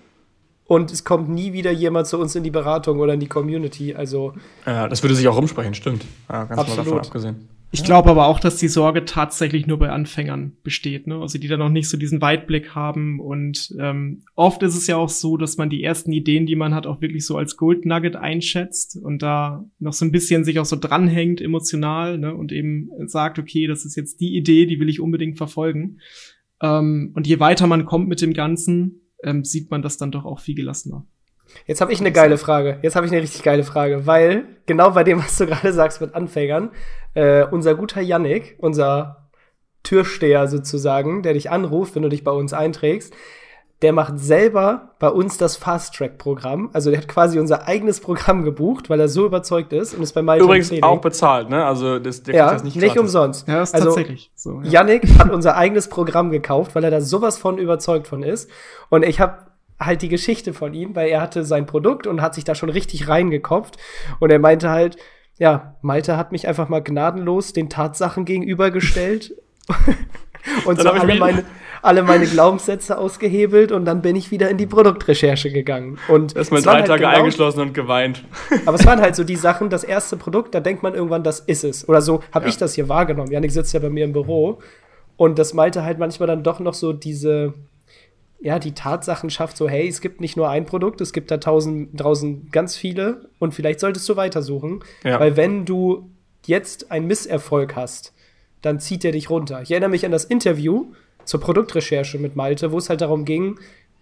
[0.68, 3.94] und es kommt nie wieder jemand zu uns in die Beratung oder in die Community.
[3.94, 4.34] Also
[4.66, 6.04] ja, das würde sich auch umsprechen, stimmt.
[6.28, 6.76] Ja, ganz absolut.
[6.76, 7.48] mal davon abgesehen.
[7.70, 11.20] Ich glaube aber auch, dass die Sorge tatsächlich nur bei Anfängern besteht, ne?
[11.20, 13.20] Also die da noch nicht so diesen Weitblick haben.
[13.20, 16.74] Und ähm, oft ist es ja auch so, dass man die ersten Ideen, die man
[16.74, 20.59] hat, auch wirklich so als Gold Nugget einschätzt und da noch so ein bisschen sich
[20.59, 22.35] auch so dranhängt emotional, ne?
[22.35, 25.98] Und eben sagt, okay, das ist jetzt die Idee, die will ich unbedingt verfolgen.
[26.62, 30.24] Ähm, und je weiter man kommt mit dem Ganzen, ähm, sieht man das dann doch
[30.24, 31.07] auch viel gelassener.
[31.66, 32.78] Jetzt habe ich eine geile Frage.
[32.82, 36.00] Jetzt habe ich eine richtig geile Frage, weil genau bei dem, was du gerade sagst
[36.00, 36.70] mit Anfängern,
[37.14, 39.28] äh, unser guter Yannick, unser
[39.82, 43.14] Türsteher sozusagen, der dich anruft, wenn du dich bei uns einträgst,
[43.82, 46.70] der macht selber bei uns das Fast-Track-Programm.
[46.72, 50.14] Also der hat quasi unser eigenes Programm gebucht, weil er so überzeugt ist und ist
[50.14, 51.64] bei Malte Übrigens auch bezahlt, ne?
[51.64, 53.46] Also das, der ja, das nicht, nicht umsonst.
[53.46, 54.61] Ja, ist also, tatsächlich so.
[54.62, 54.82] Ja.
[54.82, 58.50] Yannick hat unser eigenes Programm gekauft, weil er da sowas von überzeugt von ist.
[58.88, 59.47] Und ich habe
[59.80, 62.70] halt die Geschichte von ihm, weil er hatte sein Produkt und hat sich da schon
[62.70, 63.76] richtig reingekopft.
[64.18, 64.96] Und er meinte halt,
[65.38, 69.34] ja, Malte hat mich einfach mal gnadenlos den Tatsachen gegenübergestellt.
[70.64, 71.44] und so alle meine,
[71.82, 75.98] alle meine Glaubenssätze ausgehebelt und dann bin ich wieder in die Produktrecherche gegangen.
[76.08, 78.24] Und Erstmal drei halt Tage genau, eingeschlossen und geweint.
[78.66, 81.40] Aber es waren halt so die Sachen, das erste Produkt, da denkt man irgendwann, das
[81.40, 81.88] ist es.
[81.88, 82.48] Oder so habe ja.
[82.48, 83.30] ich das hier wahrgenommen.
[83.30, 84.58] Janik sitzt ja bei mir im Büro.
[85.16, 87.54] Und das Malte halt manchmal dann doch noch so diese,
[88.40, 91.38] ja, die Tatsachen schafft, so, hey, es gibt nicht nur ein Produkt, es gibt da
[91.38, 94.85] tausend, draußen ganz viele und vielleicht solltest du weitersuchen.
[95.03, 95.18] Ja.
[95.18, 96.11] Weil wenn du
[96.46, 98.14] jetzt einen Misserfolg hast,
[98.62, 99.62] dann zieht er dich runter.
[99.62, 100.92] Ich erinnere mich an das Interview
[101.24, 103.59] zur Produktrecherche mit Malte, wo es halt darum ging,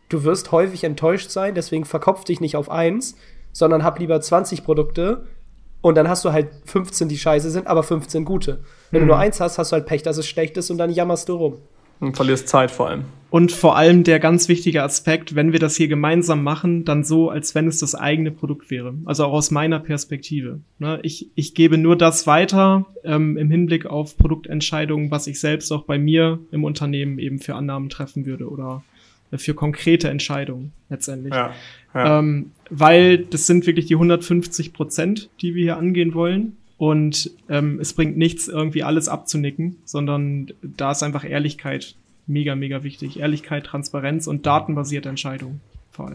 [0.08, 3.16] du wirst häufig enttäuscht sein, deswegen verkopf dich nicht auf eins,
[3.52, 5.26] sondern hab lieber 20 Produkte
[5.80, 8.60] und dann hast du halt 15, die scheiße sind, aber 15 gute.
[8.90, 9.06] Wenn mhm.
[9.06, 11.28] du nur eins hast, hast du halt Pech, dass es schlecht ist und dann jammerst
[11.28, 11.58] du rum.
[12.00, 13.04] Und verlierst Zeit vor allem.
[13.28, 17.28] Und vor allem der ganz wichtige Aspekt, wenn wir das hier gemeinsam machen, dann so,
[17.28, 18.94] als wenn es das eigene Produkt wäre.
[19.04, 20.60] Also auch aus meiner Perspektive.
[20.78, 21.00] Ne?
[21.02, 25.84] Ich, ich gebe nur das weiter ähm, im Hinblick auf Produktentscheidungen, was ich selbst auch
[25.84, 28.84] bei mir im Unternehmen eben für Annahmen treffen würde oder
[29.32, 31.34] für konkrete Entscheidungen letztendlich.
[31.34, 31.52] Ja,
[31.94, 32.20] ja.
[32.20, 36.56] Ähm, weil das sind wirklich die 150 Prozent, die wir hier angehen wollen.
[36.78, 41.94] Und ähm, es bringt nichts, irgendwie alles abzunicken, sondern da ist einfach Ehrlichkeit
[42.26, 43.18] mega, mega wichtig.
[43.18, 45.60] Ehrlichkeit, Transparenz und datenbasierte Entscheidungen.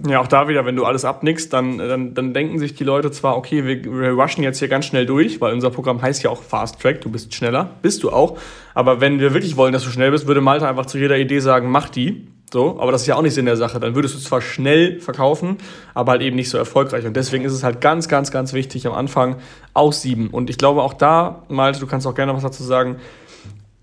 [0.07, 3.09] Ja, auch da wieder, wenn du alles abnickst, dann, dann, dann denken sich die Leute
[3.09, 6.29] zwar, okay, wir, wir rushen jetzt hier ganz schnell durch, weil unser Programm heißt ja
[6.29, 8.37] auch Fast Track, du bist schneller, bist du auch.
[8.75, 11.39] Aber wenn wir wirklich wollen, dass du schnell bist, würde Malta einfach zu jeder Idee
[11.39, 12.27] sagen, mach die.
[12.53, 13.79] So, aber das ist ja auch nicht Sinn der Sache.
[13.79, 15.57] Dann würdest du zwar schnell verkaufen,
[15.93, 17.05] aber halt eben nicht so erfolgreich.
[17.05, 19.37] Und deswegen ist es halt ganz, ganz, ganz wichtig am Anfang
[19.73, 20.29] aussieben.
[20.29, 22.97] Und ich glaube auch da, Malte, du kannst auch gerne was dazu sagen.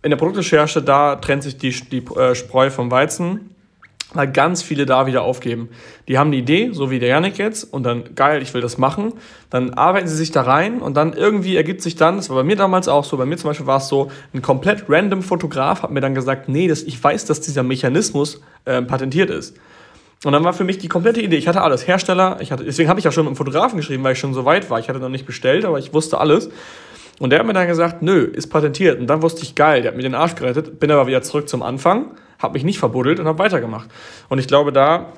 [0.02, 3.54] In der Produktrecherche, da trennt sich die, die äh, Spreu vom Weizen
[4.18, 5.68] weil ganz viele da wieder aufgeben.
[6.08, 8.76] Die haben die Idee, so wie der Janik jetzt, und dann, geil, ich will das
[8.76, 9.12] machen.
[9.48, 12.42] Dann arbeiten sie sich da rein und dann irgendwie ergibt sich dann, das war bei
[12.42, 15.84] mir damals auch so, bei mir zum Beispiel war es so, ein komplett random Fotograf
[15.84, 19.56] hat mir dann gesagt, nee, das, ich weiß, dass dieser Mechanismus äh, patentiert ist.
[20.24, 22.88] Und dann war für mich die komplette Idee, ich hatte alles, Hersteller, ich hatte, deswegen
[22.88, 24.80] habe ich ja schon mit dem Fotografen geschrieben, weil ich schon so weit war.
[24.80, 26.50] Ich hatte noch nicht bestellt, aber ich wusste alles.
[27.20, 29.00] Und der hat mir dann gesagt, nö, ist patentiert.
[29.00, 31.48] Und dann wusste ich, geil, der hat mir den Arsch gerettet, bin aber wieder zurück
[31.48, 33.90] zum Anfang habe mich nicht verbuddelt und habe weitergemacht.
[34.28, 35.12] Und ich glaube, da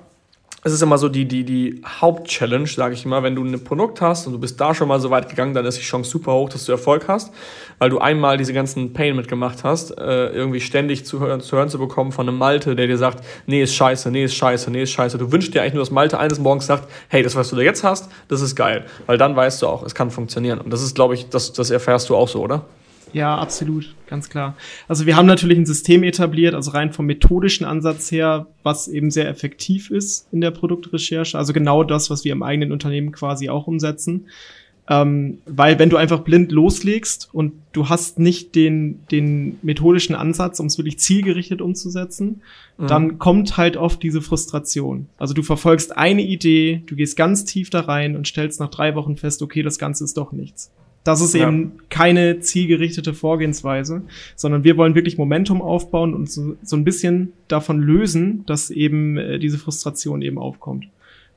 [0.62, 4.02] es ist immer so die, die, die Hauptchallenge, sage ich immer, wenn du ein Produkt
[4.02, 6.34] hast und du bist da schon mal so weit gegangen, dann ist die Chance super
[6.34, 7.32] hoch, dass du Erfolg hast,
[7.78, 11.70] weil du einmal diese ganzen Pain mitgemacht hast, äh, irgendwie ständig zu hören, zu hören
[11.70, 14.82] zu bekommen von einem Malte, der dir sagt, nee, ist scheiße, nee, ist scheiße, nee,
[14.82, 15.16] ist scheiße.
[15.16, 17.62] Du wünschst dir eigentlich nur, dass Malte eines Morgens sagt, hey, das, was du da
[17.62, 18.84] jetzt hast, das ist geil.
[19.06, 20.60] Weil dann weißt du auch, es kann funktionieren.
[20.60, 22.66] Und das ist, glaube ich, das, das erfährst du auch so, oder?
[23.12, 24.56] Ja, absolut, ganz klar.
[24.88, 29.10] Also wir haben natürlich ein System etabliert, also rein vom methodischen Ansatz her, was eben
[29.10, 31.36] sehr effektiv ist in der Produktrecherche.
[31.36, 34.26] Also genau das, was wir im eigenen Unternehmen quasi auch umsetzen.
[34.88, 40.58] Ähm, weil wenn du einfach blind loslegst und du hast nicht den, den methodischen Ansatz,
[40.58, 42.42] um es wirklich zielgerichtet umzusetzen,
[42.76, 42.86] mhm.
[42.88, 45.06] dann kommt halt oft diese Frustration.
[45.16, 48.96] Also du verfolgst eine Idee, du gehst ganz tief da rein und stellst nach drei
[48.96, 50.72] Wochen fest, okay, das Ganze ist doch nichts.
[51.04, 51.48] Das ist ja.
[51.48, 54.02] eben keine zielgerichtete Vorgehensweise,
[54.36, 59.16] sondern wir wollen wirklich Momentum aufbauen und so, so ein bisschen davon lösen, dass eben
[59.16, 60.88] äh, diese Frustration eben aufkommt.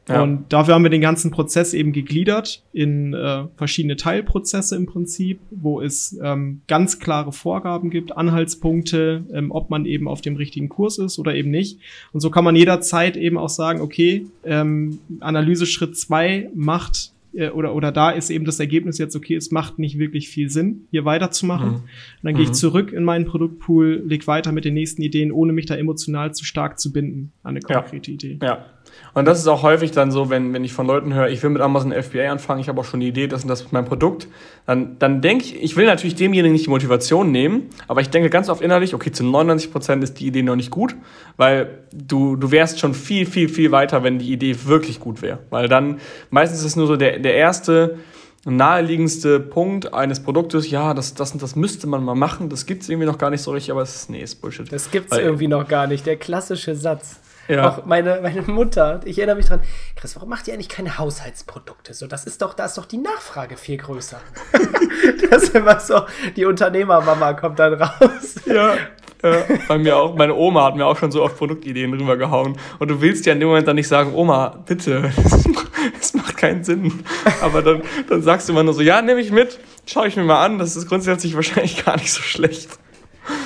[0.10, 0.22] Ja.
[0.22, 5.40] Und dafür haben wir den ganzen Prozess eben gegliedert in äh, verschiedene Teilprozesse im Prinzip,
[5.50, 10.68] wo es ähm, ganz klare Vorgaben gibt, Anhaltspunkte, ähm, ob man eben auf dem richtigen
[10.68, 11.80] Kurs ist oder eben nicht.
[12.12, 17.50] Und so kann man jederzeit eben auch sagen, okay, ähm, Analyse Schritt zwei macht äh,
[17.50, 20.88] oder, oder da ist eben das Ergebnis jetzt, okay, es macht nicht wirklich viel Sinn,
[20.92, 21.70] hier weiterzumachen.
[21.70, 21.76] Mhm.
[21.76, 21.84] Und
[22.24, 22.56] dann gehe ich mhm.
[22.56, 26.46] zurück in meinen Produktpool, leg weiter mit den nächsten Ideen, ohne mich da emotional zu
[26.46, 28.16] stark zu binden an eine konkrete ja.
[28.16, 28.40] Idee.
[28.42, 28.66] Ja.
[29.14, 31.52] Und das ist auch häufig dann so, wenn, wenn ich von Leuten höre, ich will
[31.52, 33.86] mit Amazon FBA anfangen, ich habe auch schon die Idee, das und das ist mein
[33.86, 34.28] Produkt,
[34.66, 38.30] dann, dann denke ich, ich will natürlich demjenigen nicht die Motivation nehmen, aber ich denke
[38.30, 40.96] ganz oft innerlich, okay, zu 99 Prozent ist die Idee noch nicht gut,
[41.38, 45.40] weil du, du wärst schon viel, viel, viel weiter, wenn die Idee wirklich gut wäre.
[45.50, 46.00] Weil dann,
[46.32, 48.00] meistens ist es nur so der, der erste,
[48.46, 52.84] naheliegendste Punkt eines Produktes, ja, das, das und das müsste man mal machen, das gibt
[52.84, 54.70] es irgendwie noch gar nicht so richtig, aber es ist, nee, ist Bullshit.
[54.72, 57.20] Das gibt es irgendwie noch gar nicht, der klassische Satz.
[57.48, 57.70] Ja.
[57.70, 59.60] Auch meine, meine Mutter, ich erinnere mich dran,
[59.96, 61.94] Chris, warum macht ihr eigentlich keine Haushaltsprodukte?
[61.94, 64.22] So, das ist doch, da ist doch die Nachfrage viel größer.
[65.30, 66.04] das ist immer so,
[66.36, 68.36] die Unternehmermama kommt dann raus.
[68.46, 68.76] Ja.
[69.22, 69.38] Ja,
[69.70, 70.16] bei mir auch.
[70.16, 72.58] Meine Oma hat mir auch schon so oft Produktideen rübergehauen.
[72.80, 75.14] Und du willst ja in dem Moment dann nicht sagen, Oma, bitte,
[76.02, 77.06] es macht keinen Sinn.
[77.42, 80.24] Aber dann, dann sagst du immer nur so, ja, nehme ich mit, schaue ich mir
[80.24, 82.78] mal an, das ist grundsätzlich wahrscheinlich gar nicht so schlecht.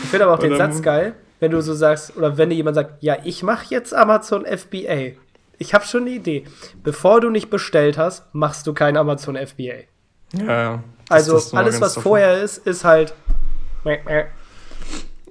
[0.04, 2.76] Ich finde aber auch den Satz geil wenn du so sagst, oder wenn dir jemand
[2.76, 5.14] sagt, ja, ich mache jetzt Amazon FBA.
[5.60, 6.46] Ich habe schon eine Idee.
[6.84, 9.86] Bevor du nicht bestellt hast, machst du kein Amazon FBA.
[10.34, 10.84] Ja, ja.
[11.10, 13.14] Also alles, was vorher ist, ist halt.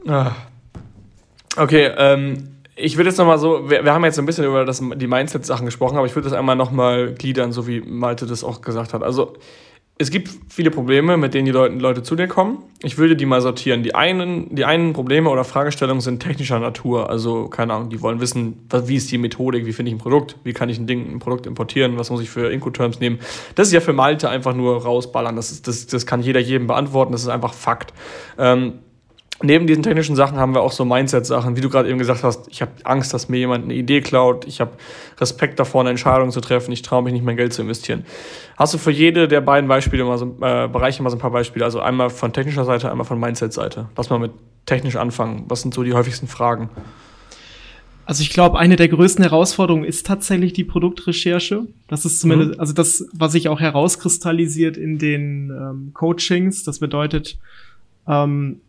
[0.06, 0.32] Ah.
[1.56, 4.64] Okay, ähm, ich würde jetzt noch mal so, wir, wir, haben jetzt ein bisschen über
[4.64, 8.26] das, die Mindset-Sachen gesprochen, aber ich würde das einmal noch mal gliedern, so wie Malte
[8.26, 9.02] das auch gesagt hat.
[9.02, 9.34] Also
[9.98, 12.58] es gibt viele Probleme, mit denen die Leute, Leute zu dir kommen.
[12.82, 13.82] Ich würde die mal sortieren.
[13.82, 17.08] Die einen, die einen Probleme oder Fragestellungen sind technischer Natur.
[17.08, 20.36] Also, keine Ahnung, die wollen wissen, wie ist die Methodik, wie finde ich ein Produkt,
[20.44, 23.20] wie kann ich ein Ding, ein Produkt importieren, was muss ich für Incoterms nehmen.
[23.54, 25.34] Das ist ja für Malte einfach nur rausballern.
[25.34, 27.94] Das, ist, das, das kann jeder jedem beantworten, das ist einfach Fakt.
[28.36, 28.80] Ähm,
[29.42, 32.48] Neben diesen technischen Sachen haben wir auch so Mindset-Sachen, wie du gerade eben gesagt hast.
[32.48, 34.46] Ich habe Angst, dass mir jemand eine Idee klaut.
[34.46, 34.72] Ich habe
[35.18, 36.72] Respekt davor, eine Entscheidung zu treffen.
[36.72, 38.06] Ich traue mich nicht, mein Geld zu investieren.
[38.56, 41.32] Hast du für jede der beiden Beispiele mal so, äh, Bereiche mal so ein paar
[41.32, 41.66] Beispiele?
[41.66, 43.88] Also einmal von technischer Seite, einmal von Mindset-Seite.
[43.94, 44.32] Lass mal mit
[44.64, 45.44] technisch anfangen.
[45.48, 46.70] Was sind so die häufigsten Fragen?
[48.06, 51.66] Also ich glaube, eine der größten Herausforderungen ist tatsächlich die Produktrecherche.
[51.88, 52.60] Das ist zumindest, mhm.
[52.60, 56.62] also das, was sich auch herauskristallisiert in den ähm, Coachings.
[56.62, 57.36] Das bedeutet,
[58.06, 58.60] ähm,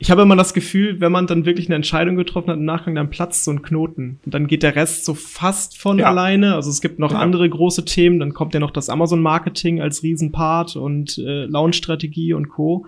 [0.00, 2.94] ich habe immer das Gefühl, wenn man dann wirklich eine Entscheidung getroffen hat im Nachgang,
[2.94, 4.20] dann platzt so ein Knoten.
[4.24, 6.06] Und dann geht der Rest so fast von ja.
[6.06, 6.54] alleine.
[6.54, 7.18] Also es gibt noch ja.
[7.18, 8.20] andere große Themen.
[8.20, 12.86] Dann kommt ja noch das Amazon-Marketing als Riesenpart und äh, Launch-Strategie und Co.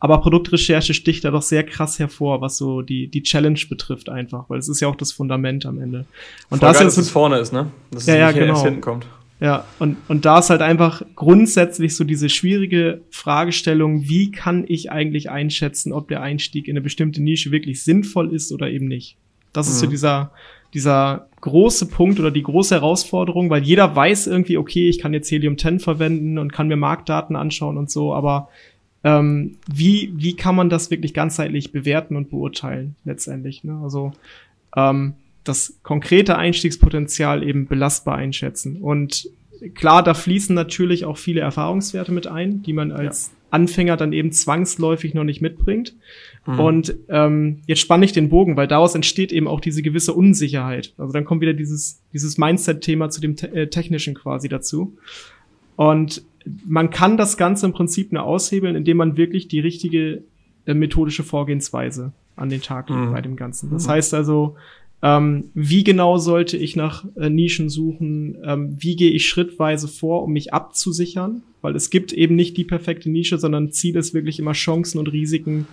[0.00, 4.50] Aber Produktrecherche sticht da doch sehr krass hervor, was so die, die Challenge betrifft einfach,
[4.50, 6.04] weil es ist ja auch das Fundament am Ende.
[6.50, 7.70] Und Voll das geil, ist, dass es vorne ist, ne?
[7.90, 8.62] Dass es ja, ja, genau.
[8.62, 9.06] hinten kommt.
[9.44, 14.90] Ja, und, und da ist halt einfach grundsätzlich so diese schwierige Fragestellung, wie kann ich
[14.90, 19.18] eigentlich einschätzen, ob der Einstieg in eine bestimmte Nische wirklich sinnvoll ist oder eben nicht.
[19.52, 19.72] Das mhm.
[19.72, 19.90] ist so mhm.
[19.90, 20.32] dieser,
[20.72, 25.30] dieser große Punkt oder die große Herausforderung, weil jeder weiß irgendwie, okay, ich kann jetzt
[25.30, 28.48] Helium 10 verwenden und kann mir Marktdaten anschauen und so, aber
[29.04, 33.62] ähm, wie, wie kann man das wirklich ganzheitlich bewerten und beurteilen letztendlich?
[33.62, 33.78] Ne?
[33.82, 34.12] Also
[34.74, 38.78] ähm, das konkrete Einstiegspotenzial eben belastbar einschätzen.
[38.78, 39.28] Und
[39.74, 43.32] klar, da fließen natürlich auch viele Erfahrungswerte mit ein, die man als ja.
[43.50, 45.94] Anfänger dann eben zwangsläufig noch nicht mitbringt.
[46.46, 46.60] Mhm.
[46.60, 50.92] Und ähm, jetzt spanne ich den Bogen, weil daraus entsteht eben auch diese gewisse Unsicherheit.
[50.98, 54.96] Also dann kommt wieder dieses, dieses Mindset-Thema zu dem te äh, Technischen quasi dazu.
[55.76, 56.22] Und
[56.66, 60.22] man kann das Ganze im Prinzip nur aushebeln, indem man wirklich die richtige
[60.66, 63.12] äh, methodische Vorgehensweise an den Tag legt mhm.
[63.12, 63.70] bei dem Ganzen.
[63.70, 63.92] Das mhm.
[63.92, 64.56] heißt also,
[65.02, 68.38] ähm, wie genau sollte ich nach äh, Nischen suchen?
[68.44, 71.42] Ähm, wie gehe ich schrittweise vor, um mich abzusichern?
[71.60, 75.08] Weil es gibt eben nicht die perfekte Nische, sondern Ziel ist wirklich immer Chancen und
[75.12, 75.66] Risiken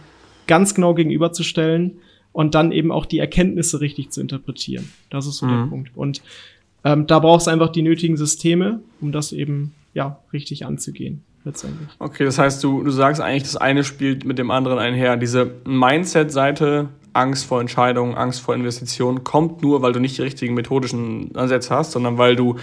[0.47, 1.93] ganz genau gegenüberzustellen
[2.34, 4.89] und dann eben auch die Erkenntnisse richtig zu interpretieren.
[5.10, 5.49] Das ist so mhm.
[5.49, 5.91] der Punkt.
[5.95, 6.21] Und
[6.84, 11.23] ähm, da braucht es einfach die nötigen Systeme, um das eben ja richtig anzugehen.
[11.43, 11.89] Letztendlich.
[11.97, 15.17] Okay, das heißt, du, du sagst eigentlich, das eine spielt mit dem anderen einher.
[15.17, 20.54] Diese Mindset-Seite Angst vor Entscheidungen, Angst vor Investitionen kommt nur, weil du nicht die richtigen
[20.54, 22.56] methodischen Ansätze hast, sondern weil du,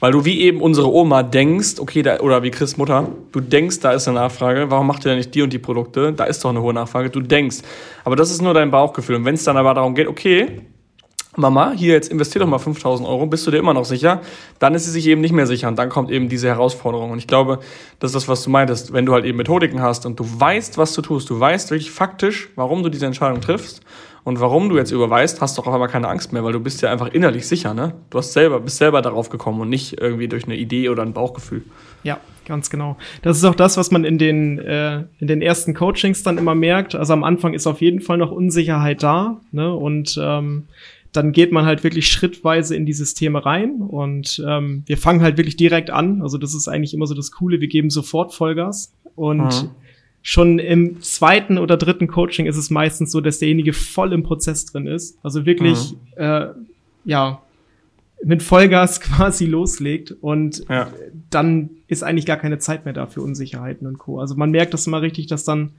[0.00, 3.80] weil du wie eben unsere Oma denkst, okay, da, oder wie Chris Mutter, du denkst,
[3.80, 6.12] da ist eine Nachfrage, warum macht ihr denn nicht die und die Produkte?
[6.12, 7.58] Da ist doch eine hohe Nachfrage, du denkst.
[8.04, 9.16] Aber das ist nur dein Bauchgefühl.
[9.16, 10.60] Und wenn es dann aber darum geht, okay,
[11.36, 14.20] Mama, hier jetzt investier doch mal 5000 Euro, bist du dir immer noch sicher?
[14.58, 17.10] Dann ist sie sich eben nicht mehr sicher und dann kommt eben diese Herausforderung.
[17.10, 17.60] Und ich glaube,
[17.98, 18.92] das ist das, was du meintest.
[18.92, 21.90] Wenn du halt eben Methodiken hast und du weißt, was du tust, du weißt wirklich
[21.90, 23.82] faktisch, warum du diese Entscheidung triffst
[24.26, 26.82] und warum du jetzt überweist, hast du auch einmal keine Angst mehr, weil du bist
[26.82, 27.94] ja einfach innerlich sicher, ne?
[28.10, 31.12] Du hast selber, bist selber darauf gekommen und nicht irgendwie durch eine Idee oder ein
[31.12, 31.62] Bauchgefühl.
[32.02, 32.96] Ja, ganz genau.
[33.22, 36.56] Das ist auch das, was man in den, äh, in den ersten Coachings dann immer
[36.56, 36.96] merkt.
[36.96, 39.72] Also am Anfang ist auf jeden Fall noch Unsicherheit da, ne?
[39.72, 40.64] Und ähm,
[41.16, 45.38] dann geht man halt wirklich schrittweise in die Systeme rein und ähm, wir fangen halt
[45.38, 46.22] wirklich direkt an.
[46.22, 49.70] Also das ist eigentlich immer so das Coole, wir geben sofort Vollgas und mhm.
[50.22, 54.66] schon im zweiten oder dritten Coaching ist es meistens so, dass derjenige voll im Prozess
[54.66, 55.18] drin ist.
[55.22, 56.22] Also wirklich, mhm.
[56.22, 56.46] äh,
[57.04, 57.42] ja,
[58.22, 60.88] mit Vollgas quasi loslegt und ja.
[61.30, 64.20] dann ist eigentlich gar keine Zeit mehr da für Unsicherheiten und Co.
[64.20, 65.72] Also man merkt das immer richtig, dass dann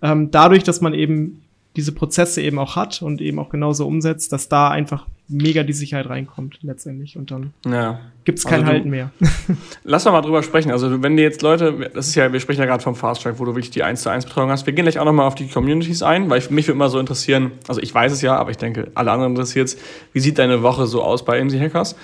[0.00, 1.42] ähm, dadurch, dass man eben
[1.78, 5.72] diese Prozesse eben auch hat und eben auch genauso umsetzt, dass da einfach mega die
[5.72, 8.00] Sicherheit reinkommt letztendlich und dann ja.
[8.24, 9.12] gibt es kein also Halten mehr.
[9.84, 10.72] Lass mal drüber sprechen.
[10.72, 13.38] Also wenn dir jetzt Leute, das ist ja, wir sprechen ja gerade vom Fast Track,
[13.38, 14.66] wo du wirklich die 1 zu 1 Betreuung hast.
[14.66, 16.98] Wir gehen gleich auch nochmal auf die Communities ein, weil ich, mich würde immer so
[16.98, 19.76] interessieren, also ich weiß es ja, aber ich denke, alle anderen interessiert es,
[20.12, 21.94] wie sieht deine Woche so aus bei MC Hackers?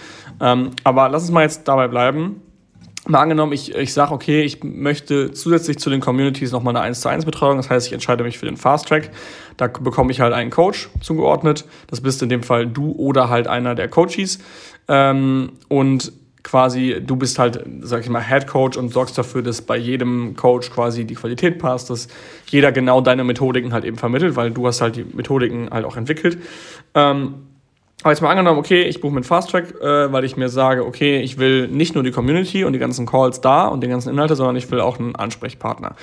[0.41, 2.43] Ähm, aber lass uns mal jetzt dabei bleiben
[3.07, 7.01] mal angenommen, ich, ich sage, okay, ich möchte zusätzlich zu den Communities nochmal eine 1
[7.01, 7.57] zu 1 Betreuung.
[7.57, 9.11] Das heißt, ich entscheide mich für den Fast Track.
[9.57, 11.65] Da bekomme ich halt einen Coach zugeordnet.
[11.89, 14.39] Das bist in dem Fall du oder halt einer der Coaches.
[14.89, 16.13] Ähm, und
[16.43, 20.37] quasi, du bist halt, sag ich mal, Head Coach und sorgst dafür, dass bei jedem
[20.37, 22.07] Coach quasi die Qualität passt, dass
[22.47, 25.97] jeder genau deine Methodiken halt eben vermittelt, weil du hast halt die Methodiken halt auch
[25.97, 26.39] entwickelt.
[26.95, 27.35] Ähm,
[28.03, 31.21] aber jetzt mal angenommen, okay, ich buche mit Fasttrack, äh, weil ich mir sage, okay,
[31.21, 34.37] ich will nicht nur die Community und die ganzen Calls da und den ganzen Inhalte,
[34.37, 35.97] sondern ich will auch einen Ansprechpartner.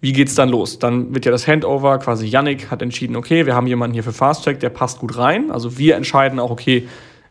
[0.00, 0.78] Wie geht's dann los?
[0.78, 4.12] Dann wird ja das Handover, quasi Yannick hat entschieden, okay, wir haben jemanden hier für
[4.12, 5.50] Fasttrack, der passt gut rein.
[5.50, 6.86] Also wir entscheiden auch, okay,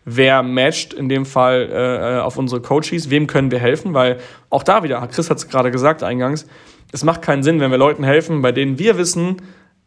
[0.05, 4.17] wer matcht in dem Fall äh, auf unsere Coaches, wem können wir helfen, weil
[4.49, 6.47] auch da wieder, Chris hat es gerade gesagt eingangs,
[6.91, 9.37] es macht keinen Sinn, wenn wir Leuten helfen, bei denen wir wissen,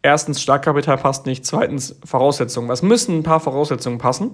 [0.09, 2.71] erstens, Startkapital passt nicht, zweitens, Voraussetzungen.
[2.71, 4.31] Es müssen ein paar Voraussetzungen passen.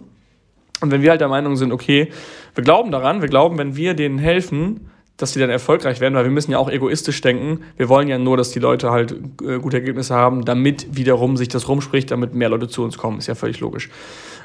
[0.80, 2.10] Und wenn wir halt der Meinung sind, okay,
[2.54, 6.24] wir glauben daran, wir glauben, wenn wir denen helfen, dass die dann erfolgreich werden, weil
[6.24, 7.60] wir müssen ja auch egoistisch denken.
[7.76, 11.48] Wir wollen ja nur, dass die Leute halt äh, gute Ergebnisse haben, damit wiederum sich
[11.48, 13.18] das rumspricht, damit mehr Leute zu uns kommen.
[13.18, 13.90] Ist ja völlig logisch.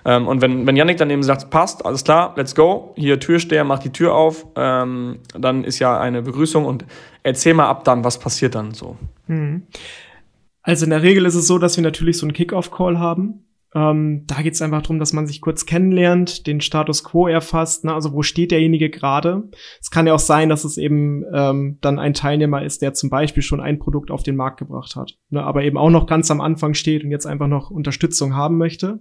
[0.06, 3.64] Ähm, und wenn, wenn Yannick dann eben sagt, passt, alles klar, let's go, hier Türsteher,
[3.64, 6.86] mach die Tür auf, ähm, dann ist ja eine Begrüßung und
[7.24, 8.96] erzähl mal ab dann, was passiert dann so.
[9.28, 9.64] Mhm.
[10.70, 13.44] Also in der Regel ist es so, dass wir natürlich so einen Kick-Off-Call haben.
[13.74, 17.86] Ähm, da geht es einfach darum, dass man sich kurz kennenlernt, den Status quo erfasst,
[17.86, 17.94] ne?
[17.96, 19.50] also wo steht derjenige gerade.
[19.82, 23.10] Es kann ja auch sein, dass es eben ähm, dann ein Teilnehmer ist, der zum
[23.10, 25.42] Beispiel schon ein Produkt auf den Markt gebracht hat, ne?
[25.42, 29.00] aber eben auch noch ganz am Anfang steht und jetzt einfach noch Unterstützung haben möchte.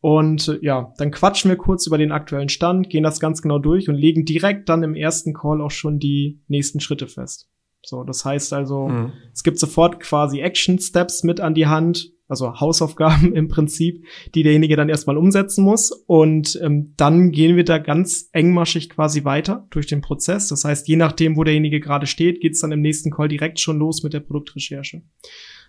[0.00, 3.58] Und äh, ja, dann quatschen wir kurz über den aktuellen Stand, gehen das ganz genau
[3.58, 7.50] durch und legen direkt dann im ersten Call auch schon die nächsten Schritte fest.
[7.86, 9.12] So, das heißt also, mhm.
[9.32, 14.42] es gibt sofort quasi Action Steps mit an die Hand, also Hausaufgaben im Prinzip, die
[14.42, 15.92] derjenige dann erstmal umsetzen muss.
[15.92, 20.48] Und ähm, dann gehen wir da ganz engmaschig quasi weiter durch den Prozess.
[20.48, 23.78] Das heißt, je nachdem, wo derjenige gerade steht, geht's dann im nächsten Call direkt schon
[23.78, 25.02] los mit der Produktrecherche.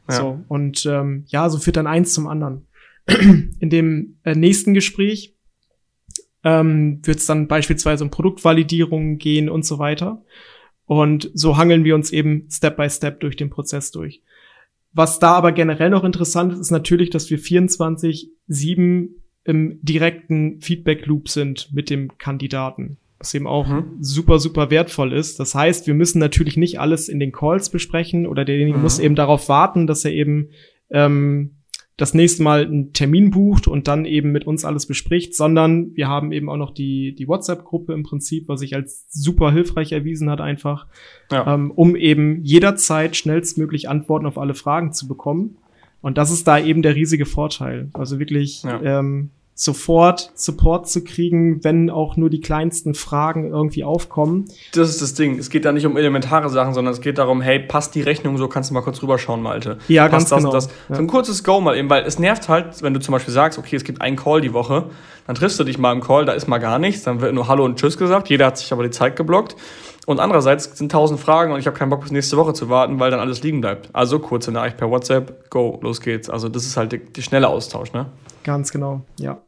[0.10, 0.16] Ja.
[0.16, 2.68] So, und ähm, ja, so führt dann eins zum anderen.
[3.60, 5.36] In dem äh, nächsten Gespräch
[6.44, 10.24] ähm, wird es dann beispielsweise um Produktvalidierungen gehen und so weiter.
[10.88, 14.22] Und so hangeln wir uns eben Step by Step durch den Prozess durch.
[14.94, 19.10] Was da aber generell noch interessant ist, ist natürlich, dass wir 24-7
[19.44, 22.98] im direkten Feedback-Loop sind mit dem Kandidaten.
[23.20, 23.98] Was eben auch mhm.
[24.00, 25.40] super, super wertvoll ist.
[25.40, 28.84] Das heißt, wir müssen natürlich nicht alles in den Calls besprechen oder derjenige mhm.
[28.84, 30.50] muss eben darauf warten, dass er eben
[30.90, 31.57] ähm,
[31.98, 36.08] das nächste Mal einen Termin bucht und dann eben mit uns alles bespricht, sondern wir
[36.08, 40.30] haben eben auch noch die, die WhatsApp-Gruppe im Prinzip, was sich als super hilfreich erwiesen
[40.30, 40.86] hat, einfach,
[41.32, 41.56] ja.
[41.56, 45.58] ähm, um eben jederzeit schnellstmöglich Antworten auf alle Fragen zu bekommen.
[46.02, 47.90] Und das ist da eben der riesige Vorteil.
[47.94, 49.00] Also wirklich ja.
[49.00, 54.46] ähm, sofort Support zu kriegen, wenn auch nur die kleinsten Fragen irgendwie aufkommen.
[54.74, 55.40] Das ist das Ding.
[55.40, 58.38] Es geht da nicht um elementare Sachen, sondern es geht darum, hey, passt die Rechnung
[58.38, 59.80] so, kannst du mal kurz rüberschauen, Malte.
[59.88, 60.52] Ja, passt ganz das, genau.
[60.52, 60.70] Das.
[60.90, 60.96] Ja.
[60.96, 63.58] So ein kurzes Go mal eben, weil es nervt halt, wenn du zum Beispiel sagst,
[63.58, 64.92] okay, es gibt einen Call die Woche,
[65.26, 67.48] dann triffst du dich mal im Call, da ist mal gar nichts, dann wird nur
[67.48, 69.56] Hallo und Tschüss gesagt, jeder hat sich aber die Zeit geblockt.
[70.06, 73.00] Und andererseits sind tausend Fragen und ich habe keinen Bock bis nächste Woche zu warten,
[73.00, 73.90] weil dann alles liegen bleibt.
[73.92, 76.30] Also kurze Nachricht per WhatsApp, go, los geht's.
[76.30, 78.06] Also das ist halt die schnelle Austausch, ne?
[78.44, 79.42] Ganz genau, ja.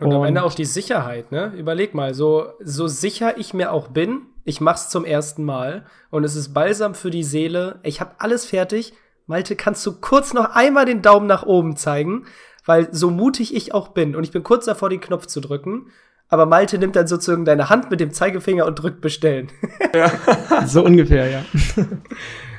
[0.00, 1.52] Und, und am Ende auch die Sicherheit, ne?
[1.56, 6.24] Überleg mal, so, so sicher ich mir auch bin, ich mach's zum ersten Mal und
[6.24, 8.92] es ist balsam für die Seele, ich habe alles fertig
[9.26, 12.26] Malte, kannst du kurz noch einmal den Daumen nach oben zeigen?
[12.66, 15.90] Weil so mutig ich auch bin und ich bin kurz davor, den Knopf zu drücken.
[16.28, 19.50] Aber Malte nimmt dann sozusagen deine Hand mit dem Zeigefinger und drückt bestellen.
[19.94, 20.10] Ja.
[20.66, 21.44] so ungefähr, ja.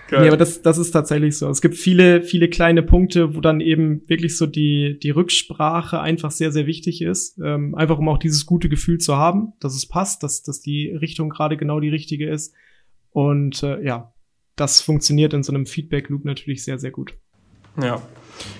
[0.08, 0.22] Geil.
[0.22, 1.49] Nee, aber das, das ist tatsächlich so.
[1.49, 6.30] Es gibt viele, viele kleine Punkte, wo dann eben wirklich so die, die Rücksprache einfach
[6.30, 7.39] sehr, sehr wichtig ist.
[7.43, 10.89] Ähm, einfach um auch dieses gute Gefühl zu haben, dass es passt, dass, dass die
[10.89, 12.53] Richtung gerade genau die richtige ist.
[13.10, 14.14] Und äh, ja,
[14.56, 17.16] das funktioniert in so einem Feedback-Loop natürlich sehr, sehr gut.
[17.82, 18.01] Ja.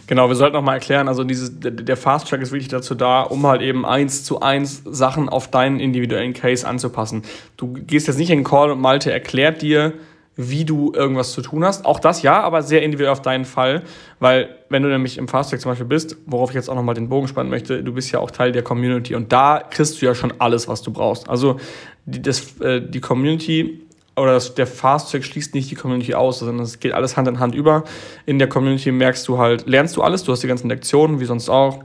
[0.08, 3.22] Genau, wir sollten noch mal erklären, also dieses, der Fast Track ist wirklich dazu da,
[3.22, 7.24] um halt eben eins zu eins Sachen auf deinen individuellen Case anzupassen.
[7.58, 9.94] Du gehst jetzt nicht in den Call und Malte erklärt dir,
[10.36, 11.86] wie du irgendwas zu tun hast.
[11.86, 13.84] Auch das ja, aber sehr individuell auf deinen Fall,
[14.20, 16.96] weil wenn du nämlich im Fast Track zum Beispiel bist, worauf ich jetzt auch nochmal
[16.96, 20.06] den Bogen spannen möchte, du bist ja auch Teil der Community und da kriegst du
[20.06, 21.30] ja schon alles, was du brauchst.
[21.30, 21.58] Also
[22.06, 23.82] die, das, äh, die Community
[24.18, 27.28] oder das, der Fast Track schließt nicht die Community aus, sondern es geht alles Hand
[27.28, 27.84] in Hand über.
[28.26, 31.26] In der Community merkst du halt, lernst du alles, du hast die ganzen Lektionen, wie
[31.26, 31.84] sonst auch,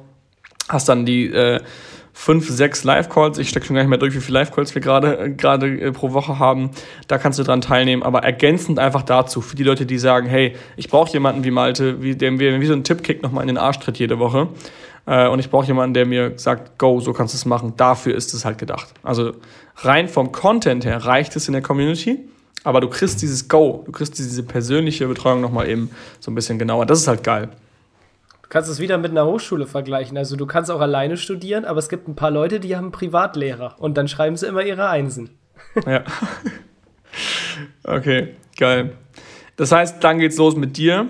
[0.68, 1.60] hast dann die äh,
[2.20, 3.38] fünf, sechs Live-Calls.
[3.38, 5.90] Ich stecke schon gar nicht mehr durch, wie viele Live-Calls wir gerade äh, gerade äh,
[5.90, 6.70] pro Woche haben.
[7.08, 8.02] Da kannst du dran teilnehmen.
[8.02, 12.02] Aber ergänzend einfach dazu, für die Leute, die sagen, hey, ich brauche jemanden wie Malte,
[12.02, 14.48] wie, der mir wie so einen Tippkick nochmal in den Arsch tritt jede Woche.
[15.06, 17.72] Äh, und ich brauche jemanden, der mir sagt, go, so kannst du es machen.
[17.78, 18.88] Dafür ist es halt gedacht.
[19.02, 19.32] Also
[19.76, 22.18] rein vom Content her reicht es in der Community.
[22.64, 26.58] Aber du kriegst dieses Go, du kriegst diese persönliche Betreuung nochmal eben so ein bisschen
[26.58, 26.84] genauer.
[26.84, 27.48] Das ist halt geil
[28.50, 30.18] kannst es wieder mit einer Hochschule vergleichen.
[30.18, 33.76] Also du kannst auch alleine studieren, aber es gibt ein paar Leute, die haben Privatlehrer
[33.78, 35.30] und dann schreiben sie immer ihre Einsen.
[35.86, 36.04] Ja.
[37.84, 38.92] Okay, geil.
[39.56, 41.08] Das heißt, dann geht's los mit dir.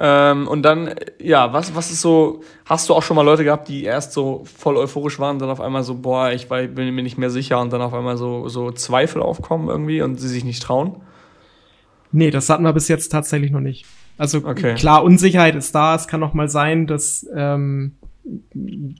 [0.00, 3.68] Ähm, und dann, ja, was, was ist so, hast du auch schon mal Leute gehabt,
[3.68, 7.02] die erst so voll euphorisch waren und dann auf einmal so, boah, ich bin mir
[7.02, 10.44] nicht mehr sicher und dann auf einmal so, so Zweifel aufkommen irgendwie und sie sich
[10.44, 11.02] nicht trauen?
[12.12, 13.86] Nee, das hatten wir bis jetzt tatsächlich noch nicht.
[14.18, 14.74] Also okay.
[14.74, 15.94] klar, Unsicherheit ist da.
[15.94, 17.94] Es kann auch mal sein, dass ähm,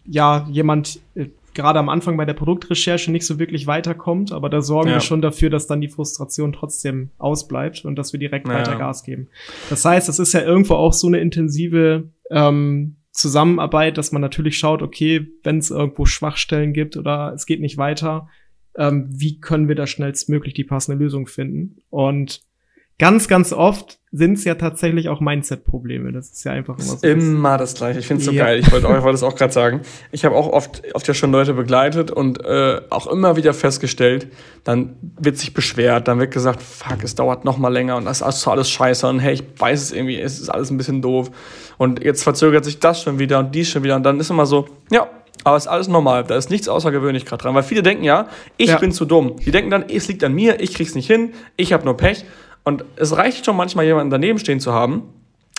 [0.06, 4.62] ja jemand äh, gerade am Anfang bei der Produktrecherche nicht so wirklich weiterkommt, aber da
[4.62, 4.94] sorgen ja.
[4.94, 8.54] wir schon dafür, dass dann die Frustration trotzdem ausbleibt und dass wir direkt ja.
[8.54, 9.28] weiter Gas geben.
[9.68, 14.56] Das heißt, es ist ja irgendwo auch so eine intensive ähm, Zusammenarbeit, dass man natürlich
[14.56, 18.28] schaut, okay, wenn es irgendwo Schwachstellen gibt oder es geht nicht weiter,
[18.76, 21.78] ähm, wie können wir da schnellstmöglich die passende Lösung finden?
[21.90, 22.42] Und
[22.98, 26.12] ganz, ganz oft sind es ja tatsächlich auch Mindset-Probleme.
[26.12, 27.06] Das ist ja einfach immer so.
[27.06, 27.98] Immer das Gleiche.
[27.98, 28.44] Ich finde es so ja.
[28.44, 28.61] geil.
[28.61, 29.82] Ich wollte wollt es auch gerade sagen.
[30.12, 34.28] Ich habe auch oft, oft ja schon Leute begleitet und äh, auch immer wieder festgestellt,
[34.64, 38.22] dann wird sich beschwert, dann wird gesagt, fuck, es dauert noch mal länger und das
[38.22, 41.30] ist alles scheiße und hey, ich weiß es irgendwie, es ist alles ein bisschen doof
[41.76, 44.46] und jetzt verzögert sich das schon wieder und dies schon wieder und dann ist immer
[44.46, 45.09] so, ja,
[45.44, 46.24] aber es ist alles normal.
[46.24, 47.54] Da ist nichts außergewöhnlich gerade dran.
[47.54, 48.78] Weil viele denken ja, ich ja.
[48.78, 49.36] bin zu dumm.
[49.36, 52.24] Die denken dann, es liegt an mir, ich krieg's nicht hin, ich habe nur Pech.
[52.68, 55.04] Und es reicht schon manchmal jemanden daneben stehen zu haben,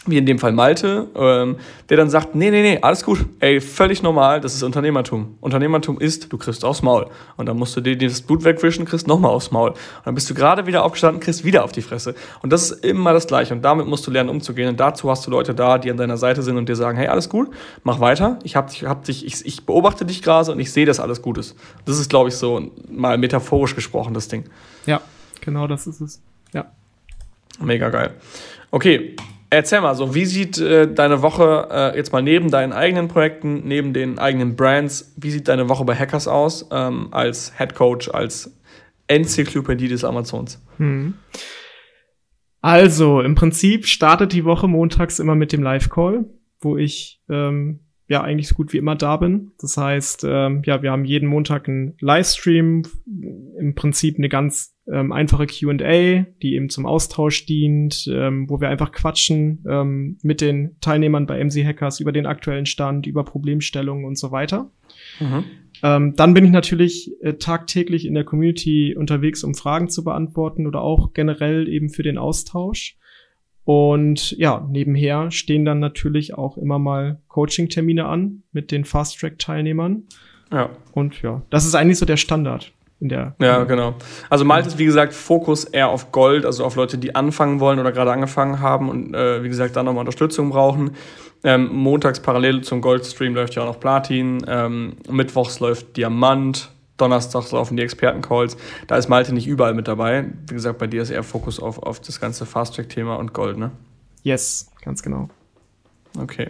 [0.05, 1.55] wie in dem Fall Malte, ähm,
[1.89, 5.35] der dann sagt, nee, nee, nee, alles gut, ey, völlig normal, das ist Unternehmertum.
[5.41, 7.07] Unternehmertum ist, du kriegst aufs Maul.
[7.35, 9.71] Und dann musst du dir das Blut wegwischen, kriegst nochmal aufs Maul.
[9.71, 12.13] Und dann bist du gerade wieder aufgestanden, kriegst wieder auf die Fresse.
[12.43, 13.55] Und das ist immer das Gleiche.
[13.55, 14.69] Und damit musst du lernen, umzugehen.
[14.69, 17.07] Und dazu hast du Leute da, die an deiner Seite sind und dir sagen, hey,
[17.07, 17.49] alles gut,
[17.81, 18.37] mach weiter.
[18.43, 21.23] Ich hab, ich hab dich, ich, ich beobachte dich gerade und ich sehe, dass alles
[21.23, 21.55] gut ist.
[21.85, 24.43] Das ist, glaube ich, so mal metaphorisch gesprochen, das Ding.
[24.85, 25.01] Ja,
[25.41, 26.21] genau das ist es.
[26.53, 26.71] Ja.
[27.59, 28.11] Mega geil.
[28.71, 29.15] Okay,
[29.49, 33.67] erzähl mal so, wie sieht äh, deine Woche äh, jetzt mal neben deinen eigenen Projekten,
[33.67, 38.09] neben den eigenen Brands, wie sieht deine Woche bei Hackers aus ähm, als Head Coach,
[38.09, 38.57] als
[39.07, 40.61] Enzyklopädie des Amazons?
[40.77, 41.15] Hm.
[42.61, 46.25] Also, im Prinzip startet die Woche montags immer mit dem Live-Call,
[46.59, 47.79] wo ich ähm,
[48.09, 49.51] ja eigentlich so gut wie immer da bin.
[49.59, 55.11] Das heißt, ähm, ja, wir haben jeden Montag einen Livestream, im Prinzip eine ganz ähm,
[55.11, 60.75] einfache Q&A, die eben zum Austausch dient, ähm, wo wir einfach quatschen ähm, mit den
[60.81, 64.71] Teilnehmern bei MC Hackers über den aktuellen Stand, über Problemstellungen und so weiter.
[65.19, 65.43] Mhm.
[65.83, 70.67] Ähm, dann bin ich natürlich äh, tagtäglich in der Community unterwegs, um Fragen zu beantworten
[70.67, 72.97] oder auch generell eben für den Austausch.
[73.63, 80.05] Und ja, nebenher stehen dann natürlich auch immer mal Coaching-Termine an mit den Fast-Track-Teilnehmern.
[80.51, 80.71] Ja.
[80.93, 82.73] Und ja, das ist eigentlich so der Standard.
[83.01, 83.95] In der ja, genau.
[84.29, 87.79] Also Malte ist, wie gesagt, Fokus eher auf Gold, also auf Leute, die anfangen wollen
[87.79, 90.91] oder gerade angefangen haben und, äh, wie gesagt, dann nochmal Unterstützung brauchen.
[91.43, 94.43] Ähm, montags parallel zum Goldstream läuft ja auch noch Platin.
[94.47, 96.71] Ähm, mittwochs läuft Diamant.
[96.97, 98.57] Donnerstags laufen die Expertencalls.
[98.87, 100.25] Da ist Malte nicht überall mit dabei.
[100.47, 103.71] Wie gesagt, bei dir ist eher Fokus auf, auf das ganze Fast-Track-Thema und Gold, ne?
[104.23, 105.29] Yes, ganz genau.
[106.19, 106.49] Okay.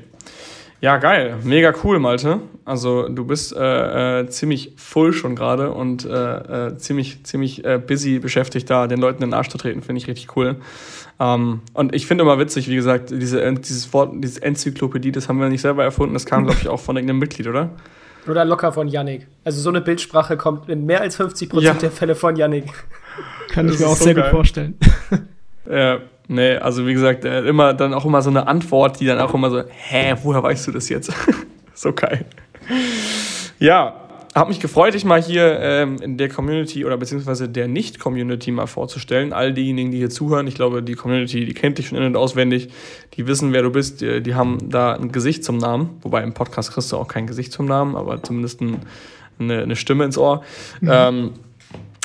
[0.82, 1.38] Ja, geil.
[1.44, 2.40] Mega cool, Malte.
[2.64, 7.80] Also du bist äh, äh, ziemlich full schon gerade und äh, äh, ziemlich, ziemlich äh,
[7.80, 10.56] busy beschäftigt, da den Leuten in den Arsch zu treten, finde ich richtig cool.
[11.20, 15.40] Ähm, und ich finde immer witzig, wie gesagt, diese, dieses Wort, diese Enzyklopädie, das haben
[15.40, 17.72] wir nicht selber erfunden, das kam, glaube ich, auch von irgendeinem Mitglied, oder?
[18.28, 19.28] Oder locker von Yannick.
[19.44, 21.82] Also so eine Bildsprache kommt in mehr als 50 Prozent ja.
[21.82, 22.72] der Fälle von Yannick.
[23.50, 24.26] Kann ich mir auch so sehr geil.
[24.26, 24.76] gut vorstellen.
[25.70, 26.00] Ja,
[26.30, 29.50] nee, also wie gesagt, immer dann auch immer so eine Antwort, die dann auch immer
[29.50, 31.12] so, hä, woher weißt du das jetzt?
[31.74, 32.26] so geil.
[33.60, 38.52] Ja, habe mich gefreut, dich mal hier ähm, in der Community oder beziehungsweise der Nicht-Community
[38.52, 39.34] mal vorzustellen.
[39.34, 42.16] All diejenigen, die hier zuhören, ich glaube, die Community, die kennt dich schon in- und
[42.16, 42.70] auswendig,
[43.16, 45.98] die wissen, wer du bist, die, die, haben da ein Gesicht zum Namen.
[46.02, 48.78] Wobei im Podcast kriegst du auch kein Gesicht zum Namen, aber zumindest ein,
[49.40, 50.44] eine, eine, Stimme ins Ohr.
[50.80, 50.90] Mhm.
[50.92, 51.32] Ähm,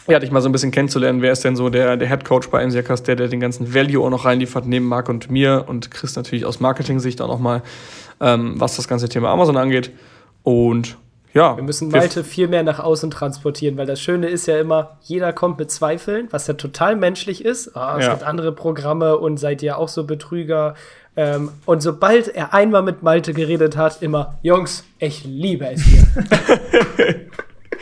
[0.06, 2.48] ja, dich mal so ein bisschen kennenzulernen, wer ist denn so der, der Head Coach
[2.48, 5.90] bei MCKs, der, der den ganzen Value auch noch reinliefert, neben Marc und mir und
[5.90, 7.62] Chris natürlich aus Marketing-Sicht auch nochmal,
[8.20, 9.90] ähm, was das ganze Thema Amazon angeht.
[10.42, 10.98] Und
[11.32, 11.56] ja.
[11.56, 15.32] Wir müssen Malte viel mehr nach außen transportieren, weil das Schöne ist ja immer, jeder
[15.32, 17.76] kommt mit Zweifeln, was ja total menschlich ist.
[17.76, 18.12] Ah, es ja.
[18.12, 20.74] gibt andere Programme und seid ihr auch so Betrüger.
[21.16, 26.06] Ähm, und sobald er einmal mit Malte geredet hat, immer, Jungs, ich liebe es hier.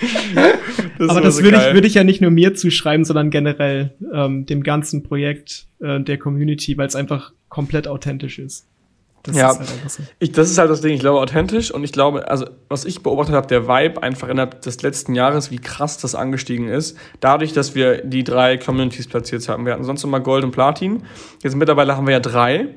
[1.03, 3.94] das Aber das so würde ich, würd ich ja nicht nur mir zuschreiben, sondern generell
[4.12, 8.66] ähm, dem ganzen Projekt äh, der Community, weil es einfach komplett authentisch ist.
[9.24, 10.03] Das ja, ist halt so.
[10.18, 10.94] ich, das ist halt das Ding.
[10.94, 14.62] Ich glaube authentisch und ich glaube, also was ich beobachtet habe, der Vibe einfach innerhalb
[14.62, 16.98] des letzten Jahres, wie krass das angestiegen ist.
[17.20, 19.64] Dadurch, dass wir die drei Communities platziert haben.
[19.64, 21.05] Wir hatten sonst immer Gold und Platin.
[21.42, 22.68] Jetzt mittlerweile haben wir ja drei.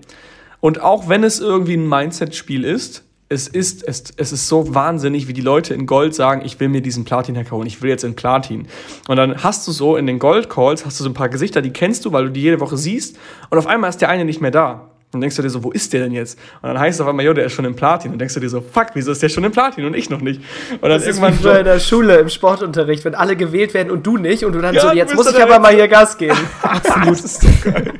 [0.60, 5.28] Und auch wenn es irgendwie ein Mindset-Spiel ist, es ist, es, es ist so wahnsinnig,
[5.28, 8.04] wie die Leute in Gold sagen, ich will mir diesen Platin-Hacker holen, ich will jetzt
[8.04, 8.68] in Platin.
[9.08, 11.72] Und dann hast du so in den Gold-Calls, hast du so ein paar Gesichter, die
[11.72, 13.18] kennst du, weil du die jede Woche siehst.
[13.50, 14.92] Und auf einmal ist der eine nicht mehr da.
[15.16, 16.38] Und denkst du dir so, wo ist der denn jetzt?
[16.62, 18.12] Und dann heißt es auf einmal, jo, der ist schon im Platin.
[18.12, 20.20] Und denkst du dir so, fuck, wieso ist der schon im Platin und ich noch
[20.20, 20.42] nicht?
[20.74, 23.92] Und dann das irgendwann ist wie in der Schule im Sportunterricht, wenn alle gewählt werden
[23.92, 26.18] und du nicht und du dann ja, so, jetzt muss ich aber mal hier Gas
[26.18, 26.38] geben.
[26.62, 27.08] Absolut.
[27.08, 27.94] das ist so geil.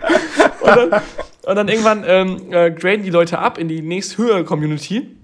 [0.60, 1.02] und, dann,
[1.46, 5.16] und dann irgendwann ähm, äh, graden die Leute ab in die nächsthöhere Community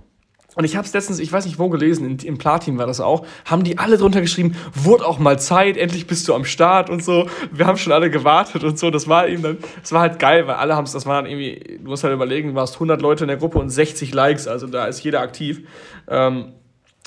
[0.55, 2.99] und ich habe es letztens, ich weiß nicht wo gelesen, in, im Platin war das
[2.99, 6.89] auch, haben die alle drunter geschrieben, wurde auch mal Zeit, endlich bist du am Start
[6.89, 7.29] und so.
[7.51, 8.91] Wir haben schon alle gewartet und so.
[8.91, 11.79] Das war eben dann, das war halt geil, weil alle haben es, das waren irgendwie,
[11.81, 14.67] du musst halt überlegen, du warst 100 Leute in der Gruppe und 60 Likes, also
[14.67, 15.61] da ist jeder aktiv.
[16.09, 16.53] Ähm,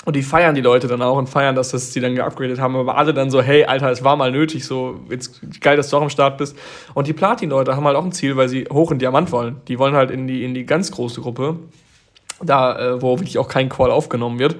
[0.05, 2.75] und die feiern die Leute dann auch und feiern, dass das die dann geupgradet haben.
[2.75, 5.97] Aber alle dann so, hey, Alter, es war mal nötig, so, jetzt geil, dass du
[5.97, 6.55] auch am Start bist.
[6.93, 9.57] Und die Platin-Leute haben halt auch ein Ziel, weil sie hoch in Diamant wollen.
[9.67, 11.57] Die wollen halt in die, in die ganz große Gruppe
[12.41, 14.55] da, äh, wo wirklich auch kein Call aufgenommen wird.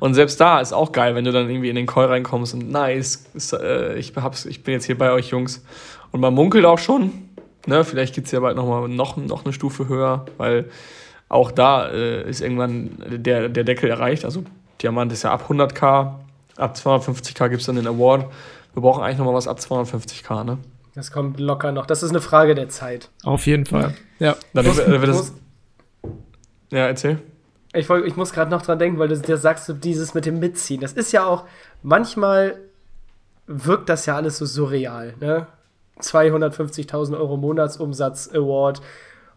[0.00, 2.70] Und selbst da ist auch geil, wenn du dann irgendwie in den Call reinkommst und
[2.70, 5.64] nice, ist, äh, ich, hab's, ich bin jetzt hier bei euch Jungs.
[6.10, 7.12] Und man munkelt auch schon,
[7.66, 10.66] ne, vielleicht geht's ja bald noch mal noch, noch eine Stufe höher, weil
[11.28, 14.24] auch da äh, ist irgendwann der, der Deckel erreicht.
[14.24, 14.44] Also
[14.82, 16.14] Diamant ist ja ab 100k,
[16.56, 18.26] ab 250k gibt's dann den Award.
[18.74, 20.58] Wir brauchen eigentlich noch mal was ab 250k, ne?
[20.94, 21.86] Das kommt locker noch.
[21.86, 23.10] Das ist eine Frage der Zeit.
[23.24, 23.94] Auf jeden Fall.
[24.18, 24.36] Ja.
[24.52, 25.32] Dann muss, wird das,
[26.70, 27.18] ja, erzähl.
[27.72, 30.40] Ich, ich muss gerade noch dran denken, weil du dir sagst, du dieses mit dem
[30.40, 30.80] Mitziehen.
[30.80, 31.44] Das ist ja auch,
[31.82, 32.58] manchmal
[33.46, 35.46] wirkt das ja alles so surreal, ne?
[36.00, 38.80] 250.000 Euro Monatsumsatz Award.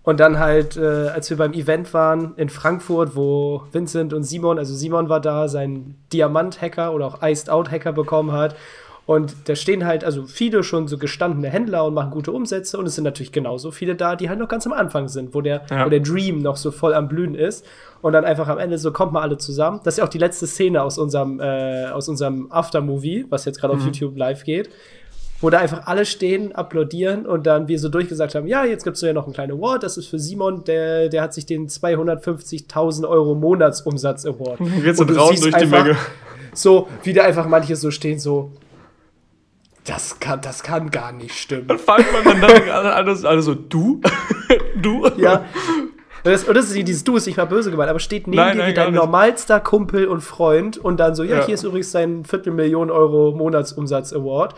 [0.03, 4.59] Und dann halt, äh, als wir beim Event waren in Frankfurt, wo Vincent und Simon,
[4.59, 8.55] also Simon war da, seinen Diamant-Hacker oder auch Iced-Out-Hacker bekommen hat.
[9.05, 12.85] Und da stehen halt also viele schon so gestandene Händler und machen gute Umsätze und
[12.85, 15.63] es sind natürlich genauso viele da, die halt noch ganz am Anfang sind, wo der,
[15.69, 15.85] ja.
[15.85, 17.65] wo der Dream noch so voll am Blühen ist
[18.01, 19.81] und dann einfach am Ende so kommt mal alle zusammen.
[19.83, 23.59] Das ist ja auch die letzte Szene aus unserem, äh, aus unserem Aftermovie, was jetzt
[23.59, 23.81] gerade mhm.
[23.81, 24.69] auf YouTube live geht,
[25.43, 29.01] wo da einfach alle stehen, applaudieren und dann wir so durchgesagt haben, ja, jetzt gibt's
[29.01, 31.67] so ja noch einen kleinen Award, das ist für Simon, der, der hat sich den
[31.67, 34.59] 250.000 Euro Monatsumsatz Award.
[34.83, 35.97] Jetzt so draußen durch die Menge.
[36.53, 38.51] So, wie da einfach manche so stehen, so,
[39.85, 41.67] das kann, das kann gar nicht stimmen.
[41.67, 43.99] Dann fangen wir dann alles, alles so, du?
[44.81, 45.09] du?
[45.17, 45.43] Ja.
[46.23, 48.53] Das, und das ist dieses Du ist nicht mal böse gemeint, aber steht neben nein,
[48.53, 51.63] dir nein, wie dein normalster Kumpel und Freund und dann so, ja, ja, hier ist
[51.63, 54.55] übrigens dein Viertelmillion Euro Monatsumsatz Award.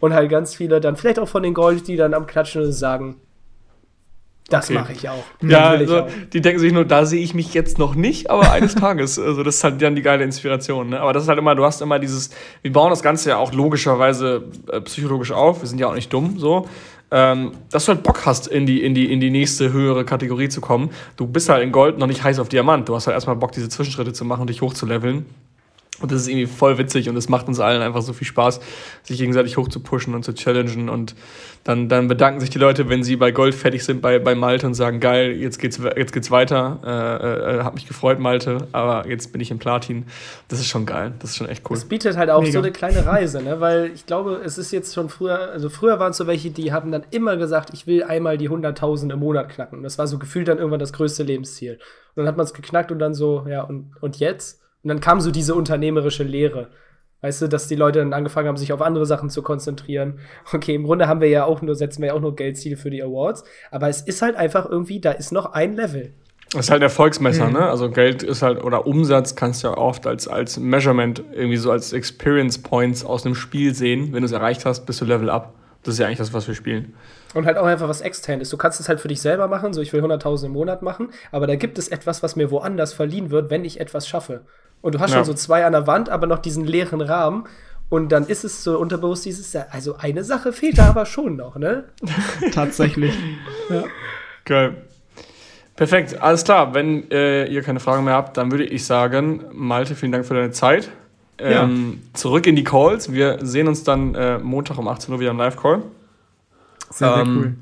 [0.00, 3.16] Und halt ganz viele dann, vielleicht auch von den Gold, die dann am Klatschen sagen,
[4.48, 4.78] das okay.
[4.78, 5.24] mache ich auch.
[5.42, 6.08] Ja, also, auch.
[6.32, 9.18] die denken sich nur, da sehe ich mich jetzt noch nicht, aber eines Tages.
[9.18, 10.90] Also das ist halt dann die geile Inspiration.
[10.90, 11.00] Ne?
[11.00, 12.30] Aber das ist halt immer, du hast immer dieses,
[12.62, 15.62] wir bauen das Ganze ja auch logischerweise äh, psychologisch auf.
[15.62, 16.68] Wir sind ja auch nicht dumm, so.
[17.10, 20.48] Ähm, dass du halt Bock hast, in die, in, die, in die nächste höhere Kategorie
[20.48, 20.90] zu kommen.
[21.16, 22.88] Du bist halt in Gold noch nicht heiß auf Diamant.
[22.88, 25.26] Du hast halt erstmal Bock, diese Zwischenschritte zu machen, dich hochzuleveln.
[26.00, 28.60] Und das ist irgendwie voll witzig und es macht uns allen einfach so viel Spaß,
[29.02, 30.90] sich gegenseitig hochzupushen und zu challengen.
[30.90, 31.14] Und
[31.64, 34.66] dann, dann bedanken sich die Leute, wenn sie bei Gold fertig sind bei, bei Malte
[34.66, 36.80] und sagen, geil, jetzt geht's, jetzt geht's weiter.
[36.84, 40.04] Äh, äh, hat mich gefreut, Malte, aber jetzt bin ich im Platin.
[40.48, 41.14] Das ist schon geil.
[41.18, 41.76] Das ist schon echt cool.
[41.76, 42.52] Es bietet halt auch Mega.
[42.52, 43.58] so eine kleine Reise, ne?
[43.60, 46.72] Weil ich glaube, es ist jetzt schon früher, also früher waren es so welche, die
[46.72, 49.82] haben dann immer gesagt, ich will einmal die 100.000 im Monat knacken.
[49.82, 51.78] Das war so gefühlt dann irgendwann das größte Lebensziel.
[52.14, 54.60] Und dann hat man es geknackt und dann so, ja, und, und jetzt?
[54.86, 56.68] Und dann kam so diese unternehmerische Lehre.
[57.20, 60.20] Weißt du, dass die Leute dann angefangen haben, sich auf andere Sachen zu konzentrieren.
[60.52, 62.88] Okay, im Grunde haben wir ja auch nur, setzen wir ja auch nur Geldziele für
[62.88, 63.42] die Awards.
[63.72, 66.14] Aber es ist halt einfach irgendwie, da ist noch ein Level.
[66.52, 67.54] Das ist halt Erfolgsmesser, mhm.
[67.54, 67.68] ne?
[67.68, 71.72] Also Geld ist halt, oder Umsatz kannst du ja oft als, als Measurement, irgendwie so
[71.72, 74.12] als Experience Points aus einem Spiel sehen.
[74.12, 75.52] Wenn du es erreicht hast, bist du Level up.
[75.82, 76.94] Das ist ja eigentlich das, was wir spielen.
[77.34, 78.50] Und halt auch einfach was externes.
[78.50, 81.08] Du kannst es halt für dich selber machen, so ich will 100.000 im Monat machen,
[81.32, 84.42] aber da gibt es etwas, was mir woanders verliehen wird, wenn ich etwas schaffe.
[84.86, 85.16] Und du hast ja.
[85.16, 87.42] schon so zwei an der Wand, aber noch diesen leeren Rahmen.
[87.88, 91.56] Und dann ist es so unterbewusst dieses, also eine Sache fehlt da aber schon noch,
[91.56, 91.86] ne?
[92.52, 93.12] Tatsächlich.
[93.68, 93.82] ja.
[94.44, 94.76] Geil.
[95.74, 96.72] Perfekt, alles klar.
[96.72, 100.34] Wenn äh, ihr keine Fragen mehr habt, dann würde ich sagen, Malte, vielen Dank für
[100.34, 100.88] deine Zeit.
[101.38, 102.10] Ähm, ja.
[102.12, 103.12] Zurück in die Calls.
[103.12, 105.82] Wir sehen uns dann äh, Montag um 18 Uhr wieder im Live-Call.
[106.90, 107.54] Sehr, sehr ähm, cool.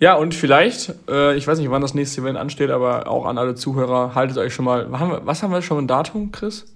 [0.00, 3.38] Ja, und vielleicht, äh, ich weiß nicht, wann das nächste Event ansteht, aber auch an
[3.38, 4.88] alle Zuhörer, haltet euch schon mal.
[4.98, 6.66] Haben wir, was haben wir schon ein Datum, Chris?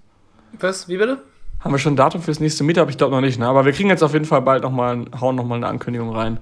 [0.59, 0.89] Was?
[0.89, 1.19] Wie bitte?
[1.61, 2.89] Haben wir schon ein Datum fürs nächste Meetup?
[2.89, 3.47] Ich glaube noch nicht, ne?
[3.49, 6.39] Aber wir kriegen jetzt auf jeden Fall bald nochmal, hauen nochmal eine Ankündigung rein.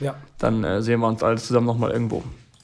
[0.00, 0.14] Ja.
[0.38, 2.22] Dann äh, sehen wir uns alle zusammen nochmal irgendwo.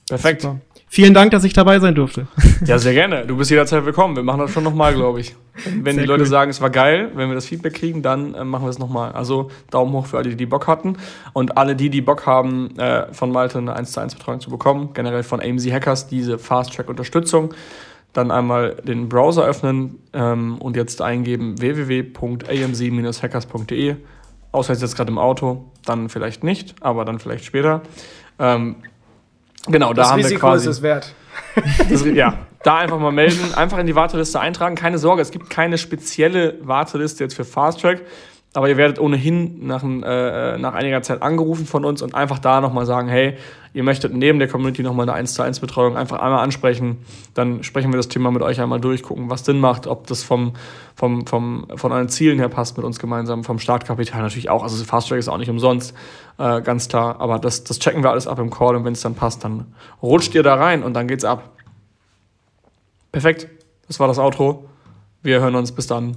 [0.08, 0.42] Perfekt.
[0.42, 0.58] Super.
[0.94, 2.26] Vielen Dank, dass ich dabei sein durfte.
[2.66, 3.26] Ja, sehr gerne.
[3.26, 4.14] Du bist jederzeit willkommen.
[4.14, 5.34] Wir machen das schon nochmal, glaube ich.
[5.64, 6.28] Wenn sehr die Leute cool.
[6.28, 9.12] sagen, es war geil, wenn wir das Feedback kriegen, dann äh, machen wir es nochmal.
[9.12, 10.98] Also Daumen hoch für alle, die Bock hatten.
[11.32, 14.50] Und alle die, die Bock haben, äh, von Malte eine 1 zu 1 Betreuung zu
[14.50, 17.54] bekommen, generell von AMZ Hackers diese Fast-Track-Unterstützung,
[18.12, 23.96] dann einmal den Browser öffnen ähm, und jetzt eingeben www.amz-hackers.de.
[24.52, 27.80] Außer jetzt gerade im Auto, dann vielleicht nicht, aber dann vielleicht später.
[28.38, 28.76] Ähm,
[29.68, 30.68] Genau, da das haben Risiko wir quasi.
[30.68, 31.14] ist es wert.
[31.90, 34.74] Das, ja, da einfach mal melden, einfach in die Warteliste eintragen.
[34.74, 38.00] Keine Sorge, es gibt keine spezielle Warteliste jetzt für Fast Track.
[38.54, 42.60] Aber ihr werdet ohnehin nach, äh, nach einiger Zeit angerufen von uns und einfach da
[42.60, 43.34] nochmal sagen, hey,
[43.72, 46.98] ihr möchtet neben der Community nochmal eine 1 zu 1 Betreuung einfach einmal ansprechen.
[47.32, 50.22] Dann sprechen wir das Thema mit euch einmal durch, gucken, was Sinn macht, ob das
[50.22, 50.52] vom,
[50.94, 54.62] vom, vom, von euren Zielen her passt mit uns gemeinsam, vom Startkapital natürlich auch.
[54.62, 55.94] Also Fast Track ist auch nicht umsonst,
[56.36, 57.20] äh, ganz klar.
[57.20, 59.72] Aber das, das checken wir alles ab im Call und wenn es dann passt, dann
[60.02, 61.56] rutscht ihr da rein und dann geht's ab.
[63.12, 63.48] Perfekt.
[63.86, 64.68] Das war das Outro.
[65.22, 65.72] Wir hören uns.
[65.72, 66.16] Bis dann.